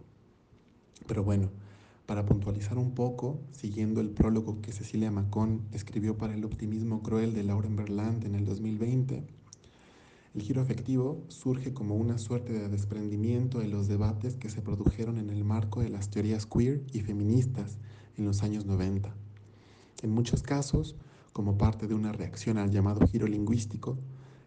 Pero 1.07 1.25
bueno, 1.25 1.49
para 2.05 2.27
puntualizar 2.27 2.77
un 2.77 2.91
poco, 2.91 3.41
siguiendo 3.53 4.03
el 4.03 4.11
prólogo 4.11 4.61
que 4.61 4.73
Cecilia 4.73 5.11
Macón 5.11 5.63
escribió 5.73 6.19
para 6.19 6.35
El 6.35 6.45
optimismo 6.45 7.03
cruel 7.03 7.33
de 7.33 7.45
Lauren 7.45 7.75
Berland 7.75 8.27
en 8.27 8.35
el 8.35 8.45
2020, 8.45 9.25
el 10.35 10.43
giro 10.43 10.61
afectivo 10.61 11.23
surge 11.29 11.73
como 11.73 11.95
una 11.95 12.19
suerte 12.19 12.53
de 12.53 12.69
desprendimiento 12.69 13.61
de 13.61 13.69
los 13.69 13.87
debates 13.87 14.35
que 14.35 14.51
se 14.51 14.63
produjeron 14.63 15.19
en 15.19 15.31
el 15.31 15.45
marco 15.45 15.81
de 15.81 15.91
las 15.91 16.11
teorías 16.11 16.45
queer 16.45 16.83
y 16.93 17.01
feministas 17.01 17.79
en 18.17 18.25
los 18.25 18.43
años 18.43 18.67
90. 18.67 19.15
En 20.03 20.11
muchos 20.11 20.43
casos, 20.43 20.97
como 21.33 21.57
parte 21.57 21.87
de 21.87 21.95
una 21.95 22.11
reacción 22.11 22.59
al 22.59 22.71
llamado 22.71 23.07
giro 23.07 23.27
lingüístico, 23.27 23.97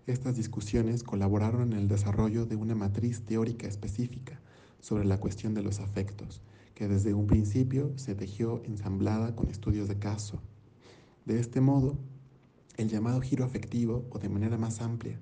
Estas 0.08 0.38
discusiones 0.38 1.04
colaboraron 1.04 1.74
en 1.74 1.80
el 1.80 1.90
desarrollo 1.90 2.46
de 2.46 2.56
una 2.56 2.76
matriz 2.76 3.26
teórica 3.26 3.68
específica 3.68 4.40
sobre 4.80 5.04
la 5.04 5.20
cuestión 5.20 5.54
de 5.54 5.62
los 5.62 5.82
afectos, 5.82 6.42
que 6.76 6.88
desde 6.88 7.14
un 7.14 7.28
principio 7.28 7.92
se 7.98 8.16
tejió 8.16 8.64
ensamblada 8.64 9.36
con 9.36 9.50
estudios 9.50 9.90
de 9.90 10.00
caso. 10.00 10.40
De 11.26 11.42
este 11.42 11.60
modo, 11.60 11.98
el 12.78 12.88
llamado 12.88 13.20
giro 13.20 13.44
afectivo, 13.44 14.06
o 14.10 14.18
de 14.18 14.30
manera 14.30 14.58
más 14.58 14.80
amplia, 14.80 15.20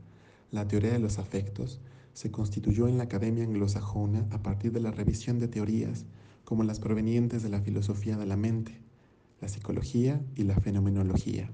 la 0.51 0.67
teoría 0.67 0.91
de 0.91 0.99
los 0.99 1.19
afectos, 1.19 1.79
se 2.13 2.31
constituyó 2.31 2.87
en 2.87 2.97
la 2.97 3.03
academia 3.03 3.43
anglosajona 3.43 4.25
a 4.31 4.41
partir 4.41 4.71
de 4.71 4.79
la 4.79 4.91
revisión 4.91 5.37
de 5.37 5.49
teorías 5.49 6.05
como 6.45 6.63
las 6.63 6.79
provenientes 6.79 7.43
de 7.43 7.49
la 7.49 7.61
filosofía 7.61 8.15
de 8.17 8.25
la 8.25 8.37
mente, 8.37 8.79
la 9.41 9.49
psicología 9.49 10.21
y 10.35 10.43
la 10.43 10.55
fenomenología, 10.55 11.51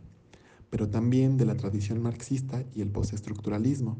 pero 0.69 0.89
también 0.89 1.37
de 1.37 1.45
la 1.45 1.55
tradición 1.55 2.01
marxista 2.01 2.63
y 2.75 2.81
el 2.81 2.91
postestructuralismo. 2.91 3.97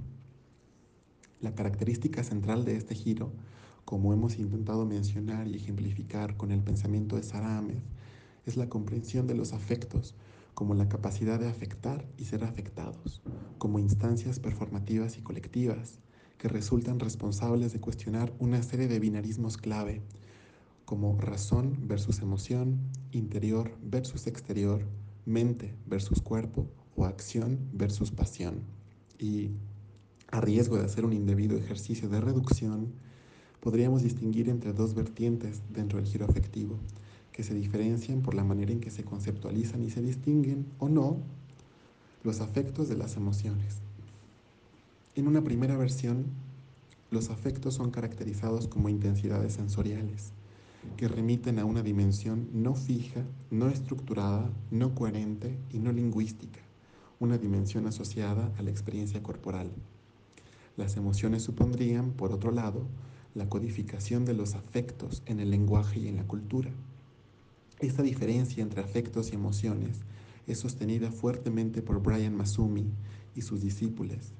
La 1.39 1.55
característica 1.55 2.23
central 2.23 2.63
de 2.65 2.75
este 2.75 2.93
giro, 2.93 3.31
como 3.85 4.13
hemos 4.13 4.37
intentado 4.37 4.85
mencionar 4.85 5.47
y 5.47 5.55
ejemplificar 5.55 6.37
con 6.37 6.51
el 6.51 6.61
pensamiento 6.61 7.15
de 7.15 7.23
Sara 7.23 7.57
Ahmed, 7.57 7.81
es 8.45 8.57
la 8.57 8.69
comprensión 8.69 9.25
de 9.25 9.35
los 9.35 9.53
afectos 9.53 10.13
como 10.53 10.73
la 10.73 10.89
capacidad 10.89 11.39
de 11.39 11.49
afectar 11.49 12.05
y 12.17 12.25
ser 12.25 12.43
afectados, 12.43 13.21
como 13.57 13.79
instancias 13.79 14.39
performativas 14.39 15.17
y 15.17 15.21
colectivas 15.21 15.99
que 16.37 16.47
resultan 16.47 16.99
responsables 16.99 17.71
de 17.71 17.79
cuestionar 17.79 18.33
una 18.39 18.63
serie 18.63 18.87
de 18.87 18.99
binarismos 18.99 19.57
clave, 19.57 20.01
como 20.85 21.19
razón 21.19 21.77
versus 21.87 22.19
emoción, 22.19 22.79
interior 23.11 23.77
versus 23.83 24.27
exterior, 24.27 24.85
mente 25.25 25.75
versus 25.85 26.21
cuerpo 26.21 26.67
o 26.95 27.05
acción 27.05 27.59
versus 27.73 28.11
pasión. 28.11 28.63
Y 29.19 29.51
a 30.31 30.41
riesgo 30.41 30.77
de 30.77 30.85
hacer 30.85 31.05
un 31.05 31.13
indebido 31.13 31.57
ejercicio 31.57 32.09
de 32.09 32.21
reducción, 32.21 32.93
podríamos 33.59 34.01
distinguir 34.01 34.49
entre 34.49 34.73
dos 34.73 34.95
vertientes 34.95 35.61
dentro 35.69 35.99
del 35.99 36.07
giro 36.07 36.25
afectivo, 36.25 36.79
que 37.31 37.43
se 37.43 37.53
diferencian 37.53 38.21
por 38.21 38.35
la 38.35 38.43
manera 38.43 38.71
en 38.71 38.81
que 38.81 38.91
se 38.91 39.03
conceptualizan 39.03 39.83
y 39.83 39.89
se 39.89 40.01
distinguen 40.01 40.65
o 40.79 40.89
no 40.89 41.17
los 42.23 42.41
afectos 42.41 42.89
de 42.89 42.97
las 42.97 43.17
emociones. 43.17 43.77
En 45.15 45.27
una 45.27 45.43
primera 45.43 45.75
versión, 45.75 46.25
los 47.09 47.29
afectos 47.29 47.73
son 47.73 47.91
caracterizados 47.91 48.67
como 48.67 48.89
intensidades 48.89 49.53
sensoriales, 49.53 50.31
que 50.97 51.07
remiten 51.07 51.59
a 51.59 51.65
una 51.65 51.83
dimensión 51.83 52.47
no 52.53 52.75
fija, 52.75 53.25
no 53.49 53.67
estructurada, 53.67 54.49
no 54.71 54.95
coherente 54.95 55.57
y 55.71 55.79
no 55.79 55.91
lingüística, 55.91 56.59
una 57.19 57.37
dimensión 57.37 57.87
asociada 57.87 58.53
a 58.57 58.61
la 58.61 58.71
experiencia 58.71 59.21
corporal. 59.21 59.71
Las 60.77 60.95
emociones 60.95 61.43
supondrían, 61.43 62.11
por 62.11 62.31
otro 62.31 62.51
lado, 62.51 62.87
la 63.35 63.49
codificación 63.49 64.25
de 64.25 64.33
los 64.33 64.55
afectos 64.55 65.21
en 65.25 65.39
el 65.39 65.51
lenguaje 65.51 65.99
y 65.99 66.07
en 66.07 66.17
la 66.17 66.23
cultura. 66.23 66.71
Esta 67.81 68.03
diferencia 68.03 68.61
entre 68.61 68.81
afectos 68.81 69.31
y 69.31 69.35
emociones 69.35 70.01
es 70.45 70.59
sostenida 70.59 71.11
fuertemente 71.11 71.81
por 71.81 71.99
Brian 71.99 72.35
Masumi 72.35 72.85
y 73.35 73.41
sus 73.41 73.59
discípulos. 73.59 74.33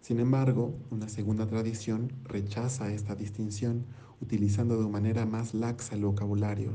Sin 0.00 0.18
embargo, 0.18 0.74
una 0.90 1.10
segunda 1.10 1.46
tradición 1.46 2.10
rechaza 2.24 2.90
esta 2.90 3.16
distinción 3.16 3.84
utilizando 4.22 4.82
de 4.82 4.88
manera 4.88 5.26
más 5.26 5.52
laxa 5.52 5.94
el 5.94 6.06
vocabulario 6.06 6.70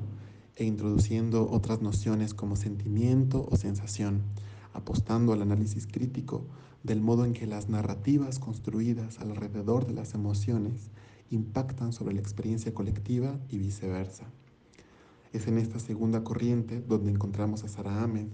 e 0.55 0.63
introduciendo 0.63 1.49
otras 1.49 1.81
nociones 1.81 2.35
como 2.35 2.55
sentimiento 2.55 3.47
o 3.49 3.57
sensación, 3.57 4.21
apostando 4.73 5.33
al 5.33 5.41
análisis 5.41 5.87
crítico 5.87 6.45
del 6.83 7.01
modo 7.01 7.25
en 7.25 7.33
que 7.33 7.47
las 7.47 7.67
narrativas 7.67 8.37
construidas 8.37 9.17
alrededor 9.17 9.87
de 9.87 9.93
las 9.93 10.13
emociones 10.13 10.91
impactan 11.31 11.93
sobre 11.93 12.13
la 12.13 12.21
experiencia 12.21 12.75
colectiva 12.75 13.39
y 13.49 13.57
viceversa. 13.57 14.27
Es 15.31 15.47
en 15.47 15.59
esta 15.59 15.77
segunda 15.77 16.23
corriente 16.23 16.81
donde 16.81 17.11
encontramos 17.11 17.63
a 17.63 17.67
Sarah 17.67 18.03
Ahmed, 18.03 18.25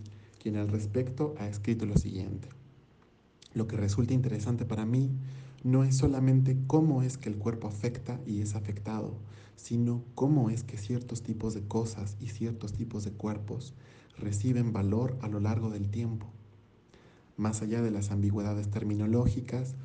quien 0.41 0.55
al 0.55 0.69
respecto 0.69 1.36
ha 1.38 1.47
escrito 1.47 1.86
lo 1.86 1.97
siguiente. 1.97 2.47
Lo 3.53 3.67
que 3.67 3.75
resulta 3.75 4.13
interesante 4.13 4.63
para 4.63 4.86
mí 4.86 5.12
no 5.63 5.84
es 5.84 5.97
solamente 5.97 6.58
cómo 6.67 7.01
es 7.01 7.17
que 7.17 7.27
el 7.27 7.38
cuerpo 7.38 7.67
afecta 7.67 8.21
y 8.25 8.39
es 8.39 8.55
afectado, 8.55 9.17
sino 9.58 10.03
cómo 10.13 10.49
es 10.49 10.63
que 10.63 10.77
ciertos 10.77 11.21
tipos 11.21 11.53
de 11.53 11.67
cosas 11.67 12.15
y 12.21 12.27
ciertos 12.27 12.71
tipos 12.71 13.03
de 13.03 13.12
cuerpos 13.12 13.73
reciben 14.17 14.71
valor 14.71 15.17
a 15.21 15.27
lo 15.27 15.41
largo 15.41 15.69
del 15.69 15.89
tiempo. 15.89 16.27
Más 17.36 17.62
allá 17.62 17.81
de 17.81 17.91
las 17.91 18.12
ambigüedades 18.12 18.69
terminológicas, 18.69 19.75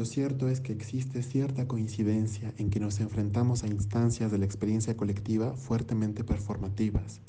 lo 0.00 0.06
cierto 0.06 0.48
es 0.48 0.62
que 0.62 0.72
existe 0.72 1.22
cierta 1.22 1.68
coincidencia 1.68 2.54
en 2.56 2.70
que 2.70 2.80
nos 2.80 3.00
enfrentamos 3.00 3.64
a 3.64 3.66
instancias 3.66 4.32
de 4.32 4.38
la 4.38 4.46
experiencia 4.46 4.96
colectiva 4.96 5.52
fuertemente 5.52 6.24
performativas. 6.24 7.20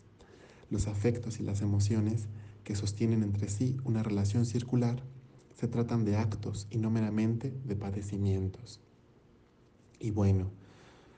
Los 0.70 0.88
afectos 0.88 1.42
y 1.42 1.44
las 1.44 1.62
emociones, 1.62 2.30
que 2.64 2.78
sostienen 2.78 3.24
entre 3.24 3.50
sí 3.50 3.76
una 3.84 4.04
relación 4.04 4.46
circular, 4.46 5.04
se 5.54 5.68
tratan 5.68 6.06
de 6.06 6.16
actos 6.16 6.68
y 6.70 6.78
no 6.78 6.90
meramente 6.90 7.54
de 7.66 7.76
padecimientos. 7.76 8.80
Y 10.00 10.12
bueno, 10.12 10.50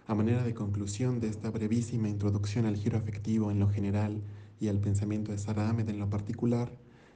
a 0.08 0.16
manera 0.16 0.44
de 0.44 0.56
conclusión 0.56 1.20
de 1.20 1.28
esta 1.28 1.52
brevísima 1.52 2.10
introducción 2.10 2.66
al 2.66 2.78
giro 2.78 2.98
afectivo 2.98 3.52
en 3.52 3.60
lo 3.60 3.70
general 3.70 4.24
y 4.60 4.70
al 4.70 4.80
pensamiento 4.80 5.32
de 5.32 5.38
Sarah 5.38 5.70
Ahmed 5.70 5.88
en 5.88 6.00
lo 6.00 6.10
particular, 6.10 6.76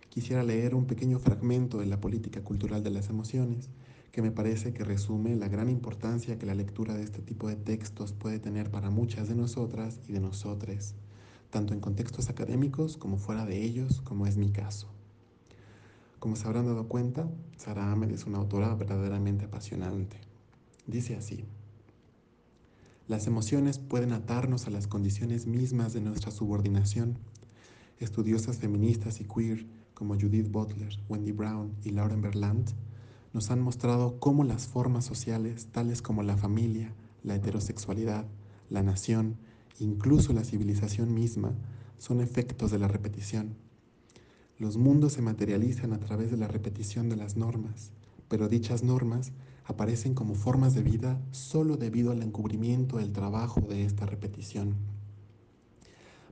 quisiera 0.10 0.44
leer 0.44 0.76
un 0.76 0.86
pequeño 0.86 1.18
fragmento 1.18 1.80
de 1.80 1.88
la 1.88 2.00
política 2.00 2.44
cultural 2.44 2.84
de 2.84 2.92
las 2.92 3.10
emociones 3.10 3.72
que 4.12 4.22
me 4.22 4.32
parece 4.32 4.74
que 4.74 4.84
resume 4.84 5.36
la 5.36 5.48
gran 5.48 5.70
importancia 5.70 6.40
que 6.40 6.46
la 6.46 6.56
lectura 6.56 6.96
de 6.96 7.04
este 7.04 7.22
tipo 7.22 7.48
de 7.48 7.56
textos 7.56 8.14
puede 8.14 8.40
tener 8.40 8.72
para 8.72 8.90
muchas 8.90 9.28
de 9.28 9.36
nosotras 9.36 10.00
y 10.08 10.14
de 10.14 10.20
nosotres, 10.20 10.96
tanto 11.50 11.74
en 11.74 11.80
contextos 11.80 12.30
académicos 12.30 12.98
como 12.98 13.18
fuera 13.18 13.46
de 13.46 13.64
ellos, 13.64 14.02
como 14.02 14.26
es 14.26 14.38
mi 14.38 14.50
caso. 14.50 14.88
Como 16.20 16.36
se 16.36 16.48
habrán 16.48 16.66
dado 16.66 16.88
cuenta, 16.88 17.30
Sara 17.58 17.92
Ahmed 17.92 18.12
es 18.12 18.26
una 18.26 18.40
autora 18.40 18.74
verdaderamente 18.74 19.46
apasionante. 19.46 20.18
Dice 20.88 21.16
así, 21.16 21.46
las 23.08 23.28
emociones 23.28 23.78
pueden 23.80 24.12
atarnos 24.12 24.68
a 24.68 24.70
las 24.70 24.88
condiciones 24.88 25.48
mismas 25.48 25.94
de 25.94 26.02
nuestra 26.02 26.32
subordinación. 26.32 27.18
Estudiosas 28.00 28.58
feministas 28.58 29.22
y 29.22 29.26
queer 29.26 29.66
como 29.94 30.16
Judith 30.16 30.52
Butler, 30.52 30.94
Wendy 31.08 31.32
Brown 31.32 31.74
y 31.84 31.92
Lauren 31.92 32.22
Berlant 32.22 32.72
nos 33.38 33.52
han 33.52 33.62
mostrado 33.62 34.20
cómo 34.20 34.44
las 34.44 34.68
formas 34.68 35.06
sociales, 35.06 35.68
tales 35.72 36.02
como 36.02 36.24
la 36.24 36.36
familia, 36.36 36.94
la 37.24 37.36
heterosexualidad, 37.36 38.26
la 38.70 38.84
nación, 38.84 39.38
incluso 39.80 40.34
la 40.34 40.44
civilización 40.44 41.14
misma, 41.14 41.54
son 41.98 42.20
efectos 42.20 42.72
de 42.72 42.80
la 42.80 42.90
repetición 42.90 43.56
los 44.60 44.78
mundos 44.78 45.14
se 45.14 45.22
materializan 45.22 45.94
a 45.94 46.00
través 46.00 46.32
de 46.32 46.38
la 46.38 46.48
repetición 46.48 47.10
de 47.10 47.16
las 47.16 47.38
normas, 47.38 47.92
pero 48.28 48.50
dichas 48.50 48.84
normas 48.84 49.32
aparecen 49.66 50.16
como 50.16 50.34
formas 50.34 50.74
de 50.74 50.82
vida 50.82 51.22
solo 51.30 51.78
debido 51.78 52.12
al 52.12 52.24
encubrimiento 52.24 52.98
del 52.98 53.12
trabajo 53.12 53.62
de 53.62 53.86
esta 53.86 54.08
repetición. 54.08 54.74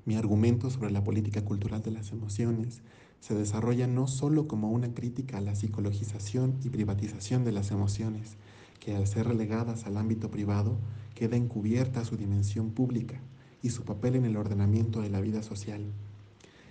Mi 0.06 0.16
argumento 0.16 0.72
sobre 0.72 0.90
la 0.90 1.04
política 1.04 1.46
cultural 1.46 1.84
de 1.84 1.92
las 1.92 2.12
emociones 2.12 2.82
se 3.20 3.36
desarrolla 3.36 3.88
no 3.88 4.08
solo 4.08 4.48
como 4.48 4.72
una 4.72 4.94
crítica 4.94 5.38
a 5.38 5.42
la 5.42 5.56
psicologización 5.56 6.60
y 6.64 6.70
privatización 6.70 7.44
de 7.44 7.52
las 7.52 7.72
emociones, 7.72 8.38
que 8.80 8.96
al 8.96 9.08
ser 9.08 9.28
relegadas 9.28 9.86
al 9.86 9.98
ámbito 9.98 10.30
privado 10.30 10.78
queda 11.16 11.36
encubierta 11.36 12.06
su 12.06 12.18
dimensión 12.18 12.72
pública 12.72 13.20
y 13.62 13.70
su 13.70 13.84
papel 13.84 14.16
en 14.16 14.26
el 14.26 14.38
ordenamiento 14.38 15.02
de 15.02 15.10
la 15.10 15.22
vida 15.22 15.42
social 15.42 15.86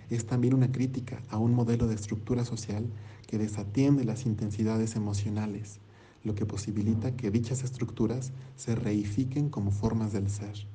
es 0.09 0.25
también 0.27 0.53
una 0.53 0.71
crítica 0.71 1.21
a 1.29 1.37
un 1.37 1.53
modelo 1.53 1.87
de 1.87 1.95
estructura 1.95 2.45
social 2.45 2.85
que 3.27 3.37
desatiende 3.37 4.03
las 4.03 4.25
intensidades 4.25 4.95
emocionales, 4.95 5.79
lo 6.23 6.35
que 6.35 6.45
posibilita 6.45 7.15
que 7.15 7.31
dichas 7.31 7.63
estructuras 7.63 8.31
se 8.55 8.75
reifiquen 8.75 9.49
como 9.49 9.71
formas 9.71 10.13
del 10.13 10.29
ser. 10.29 10.67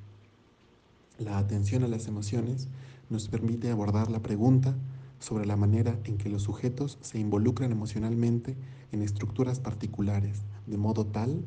La 1.18 1.38
atención 1.38 1.85
a 1.85 1.88
las 1.88 2.06
emociones 2.06 2.68
nos 3.09 3.28
permite 3.28 3.70
abordar 3.70 4.11
la 4.11 4.20
pregunta 4.20 4.76
sobre 5.20 5.46
la 5.46 5.56
manera 5.56 5.96
en 6.04 6.18
que 6.18 6.28
los 6.28 6.42
sujetos 6.42 6.98
se 7.00 7.18
involucran 7.20 7.70
emocionalmente 7.70 8.56
en 8.90 9.02
estructuras 9.02 9.61
particulares, 9.61 10.42
de 10.66 10.76
modo 10.76 11.06
tal 11.06 11.44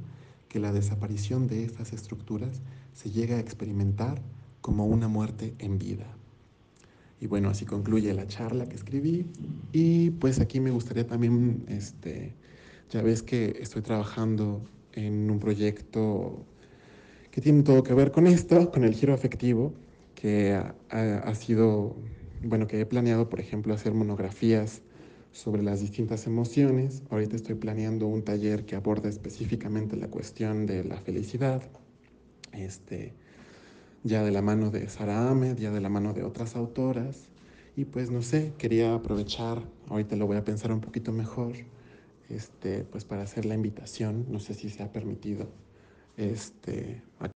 que 0.47 0.59
la 0.59 0.71
desaparición 0.71 1.47
de 1.47 1.65
estas 1.65 1.91
estructuras 1.91 2.62
se 2.93 3.09
llega 3.09 3.36
a 3.36 3.39
experimentar 3.39 4.21
como 4.62 4.86
una 4.86 5.07
muerte 5.07 5.53
en 5.59 5.77
vida. 5.77 6.05
Y 7.19 7.27
bueno, 7.27 7.49
así 7.49 7.65
concluye 7.65 8.13
la 8.13 8.27
charla 8.27 8.67
que 8.67 8.75
escribí. 8.75 9.25
Y 9.71 10.12
pues 10.12 10.39
aquí 10.39 10.59
me 10.59 10.71
gustaría 10.71 11.07
también, 11.07 11.63
este, 11.67 12.33
ya 12.91 13.01
ves 13.01 13.23
que 13.23 13.57
estoy 13.59 13.81
trabajando 13.81 14.62
en 14.91 15.31
un 15.31 15.39
proyecto 15.39 16.45
que 17.31 17.41
tiene 17.41 17.63
todo 17.63 17.81
que 17.81 17.93
ver 17.93 18.12
con 18.12 18.27
esto, 18.27 18.69
con 18.71 18.83
el 18.83 18.93
giro 18.93 19.13
afectivo, 19.13 19.73
que 20.15 20.53
ha, 20.53 20.75
ha 20.89 21.36
sido, 21.36 21.95
bueno, 22.43 22.67
que 22.67 22.79
he 22.79 22.86
planeado, 22.86 23.29
por 23.29 23.39
ejemplo, 23.39 23.73
hacer 23.73 23.93
monografías 23.93 24.82
sobre 25.32 25.63
las 25.63 25.82
distintas 25.82 26.27
emociones. 26.27 27.03
Ahorita 27.10 27.36
estoy 27.36 27.56
planeando 27.56 28.08
un 28.08 28.23
taller 28.23 28.65
que 28.65 28.75
aborda 28.75 29.10
específicamente 29.10 29.95
la 29.97 30.08
cuestión 30.08 30.65
de 30.65 30.84
la 30.84 30.97
felicidad. 30.97 31.63
Este, 32.51 33.13
ya 34.03 34.23
de 34.23 34.32
la 34.32 34.41
mano 34.41 34.69
de 34.69 34.88
Sara 34.89 35.29
Ahmed, 35.29 35.58
ya 35.58 35.71
de 35.71 35.82
la 35.82 35.89
mano 35.89 36.13
de 36.13 36.23
otras 36.23 36.56
autoras. 36.56 37.29
Y 37.75 37.86
pues 37.86 38.12
no 38.12 38.21
sé, 38.21 38.53
quería 38.58 38.93
aprovechar, 38.93 39.63
ahorita 39.89 40.15
lo 40.15 40.27
voy 40.27 40.38
a 40.38 40.43
pensar 40.43 40.71
un 40.71 40.82
poquito 40.82 41.12
mejor, 41.12 41.53
este, 42.29 42.84
pues 42.84 43.03
para 43.03 43.23
hacer 43.23 43.45
la 43.45 43.56
invitación, 43.56 44.27
no 44.29 44.39
sé 44.39 44.53
si 44.53 44.69
se 44.69 44.84
ha 44.84 44.91
permitido, 44.91 45.47
este, 46.15 47.01
Bueno, 47.17 47.34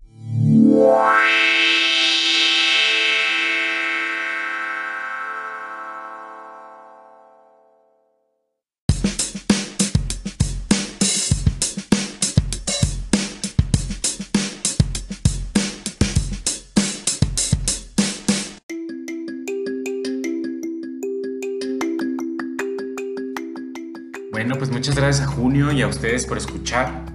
muchas 24.85 25.01
gracias 25.01 25.27
a 25.27 25.31
Junio 25.31 25.71
y 25.71 25.81
a 25.81 25.87
ustedes 25.87 26.27
por 26.27 26.37
escuchar. 26.37 27.05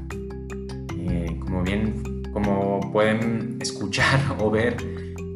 Eh, 0.99 1.39
como 1.39 1.63
bien, 1.63 2.03
como 2.33 2.81
pueden 2.91 3.59
escuchar 3.61 4.19
o 4.41 4.51
ver, 4.51 4.77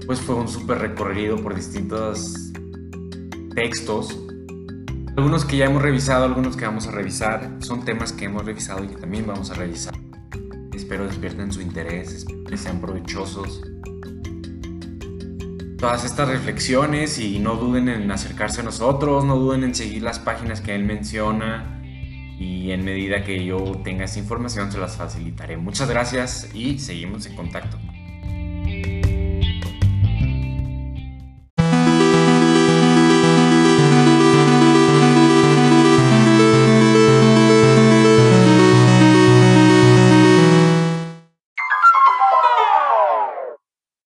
pues 0.05 0.21
fue 0.21 0.35
un 0.35 0.49
súper 0.49 0.79
recorrido 0.79 1.37
por 1.37 1.55
distintos 1.55 2.51
textos. 3.55 4.19
Algunos 5.17 5.45
que 5.45 5.59
ya 5.59 5.67
hemos 5.67 5.81
revisado, 5.81 6.25
algunos 6.25 6.57
que 6.57 6.65
vamos 6.65 6.89
a 6.89 6.91
revisar. 6.91 7.59
Son 7.61 7.85
temas 7.85 8.13
que 8.13 8.25
hemos 8.25 8.45
revisado 8.45 8.83
y 8.83 8.89
que 8.89 8.97
también 8.97 9.29
vamos 9.29 9.53
a 9.53 9.55
revisar. 9.55 9.95
Espero 10.75 11.07
despierten 11.07 11.53
su 11.53 11.61
interés, 11.61 12.13
espero 12.13 12.43
que 12.43 12.57
sean 12.57 12.81
provechosos 12.81 13.63
todas 15.79 16.05
estas 16.07 16.29
reflexiones 16.29 17.19
y 17.19 17.39
no 17.41 17.57
duden 17.57 17.91
en 17.91 18.11
acercarse 18.11 18.63
a 18.63 18.65
nosotros, 18.65 19.23
no 19.25 19.37
duden 19.37 19.65
en 19.65 19.75
seguir 19.75 20.03
las 20.03 20.19
páginas 20.19 20.63
que 20.63 20.75
él 20.75 20.83
menciona 20.83 21.74
y 22.39 22.73
en 22.73 22.85
medida 22.85 23.25
que 23.25 23.45
yo 23.45 23.81
tenga 23.85 24.05
esa 24.05 24.19
información 24.19 24.73
se 24.73 24.79
las 24.79 24.97
facilitaré. 24.97 25.57
Muchas 25.57 25.89
gracias 25.89 26.51
y 26.55 26.79
seguimos 26.79 27.27
en 27.27 27.37
contacto. 27.37 27.79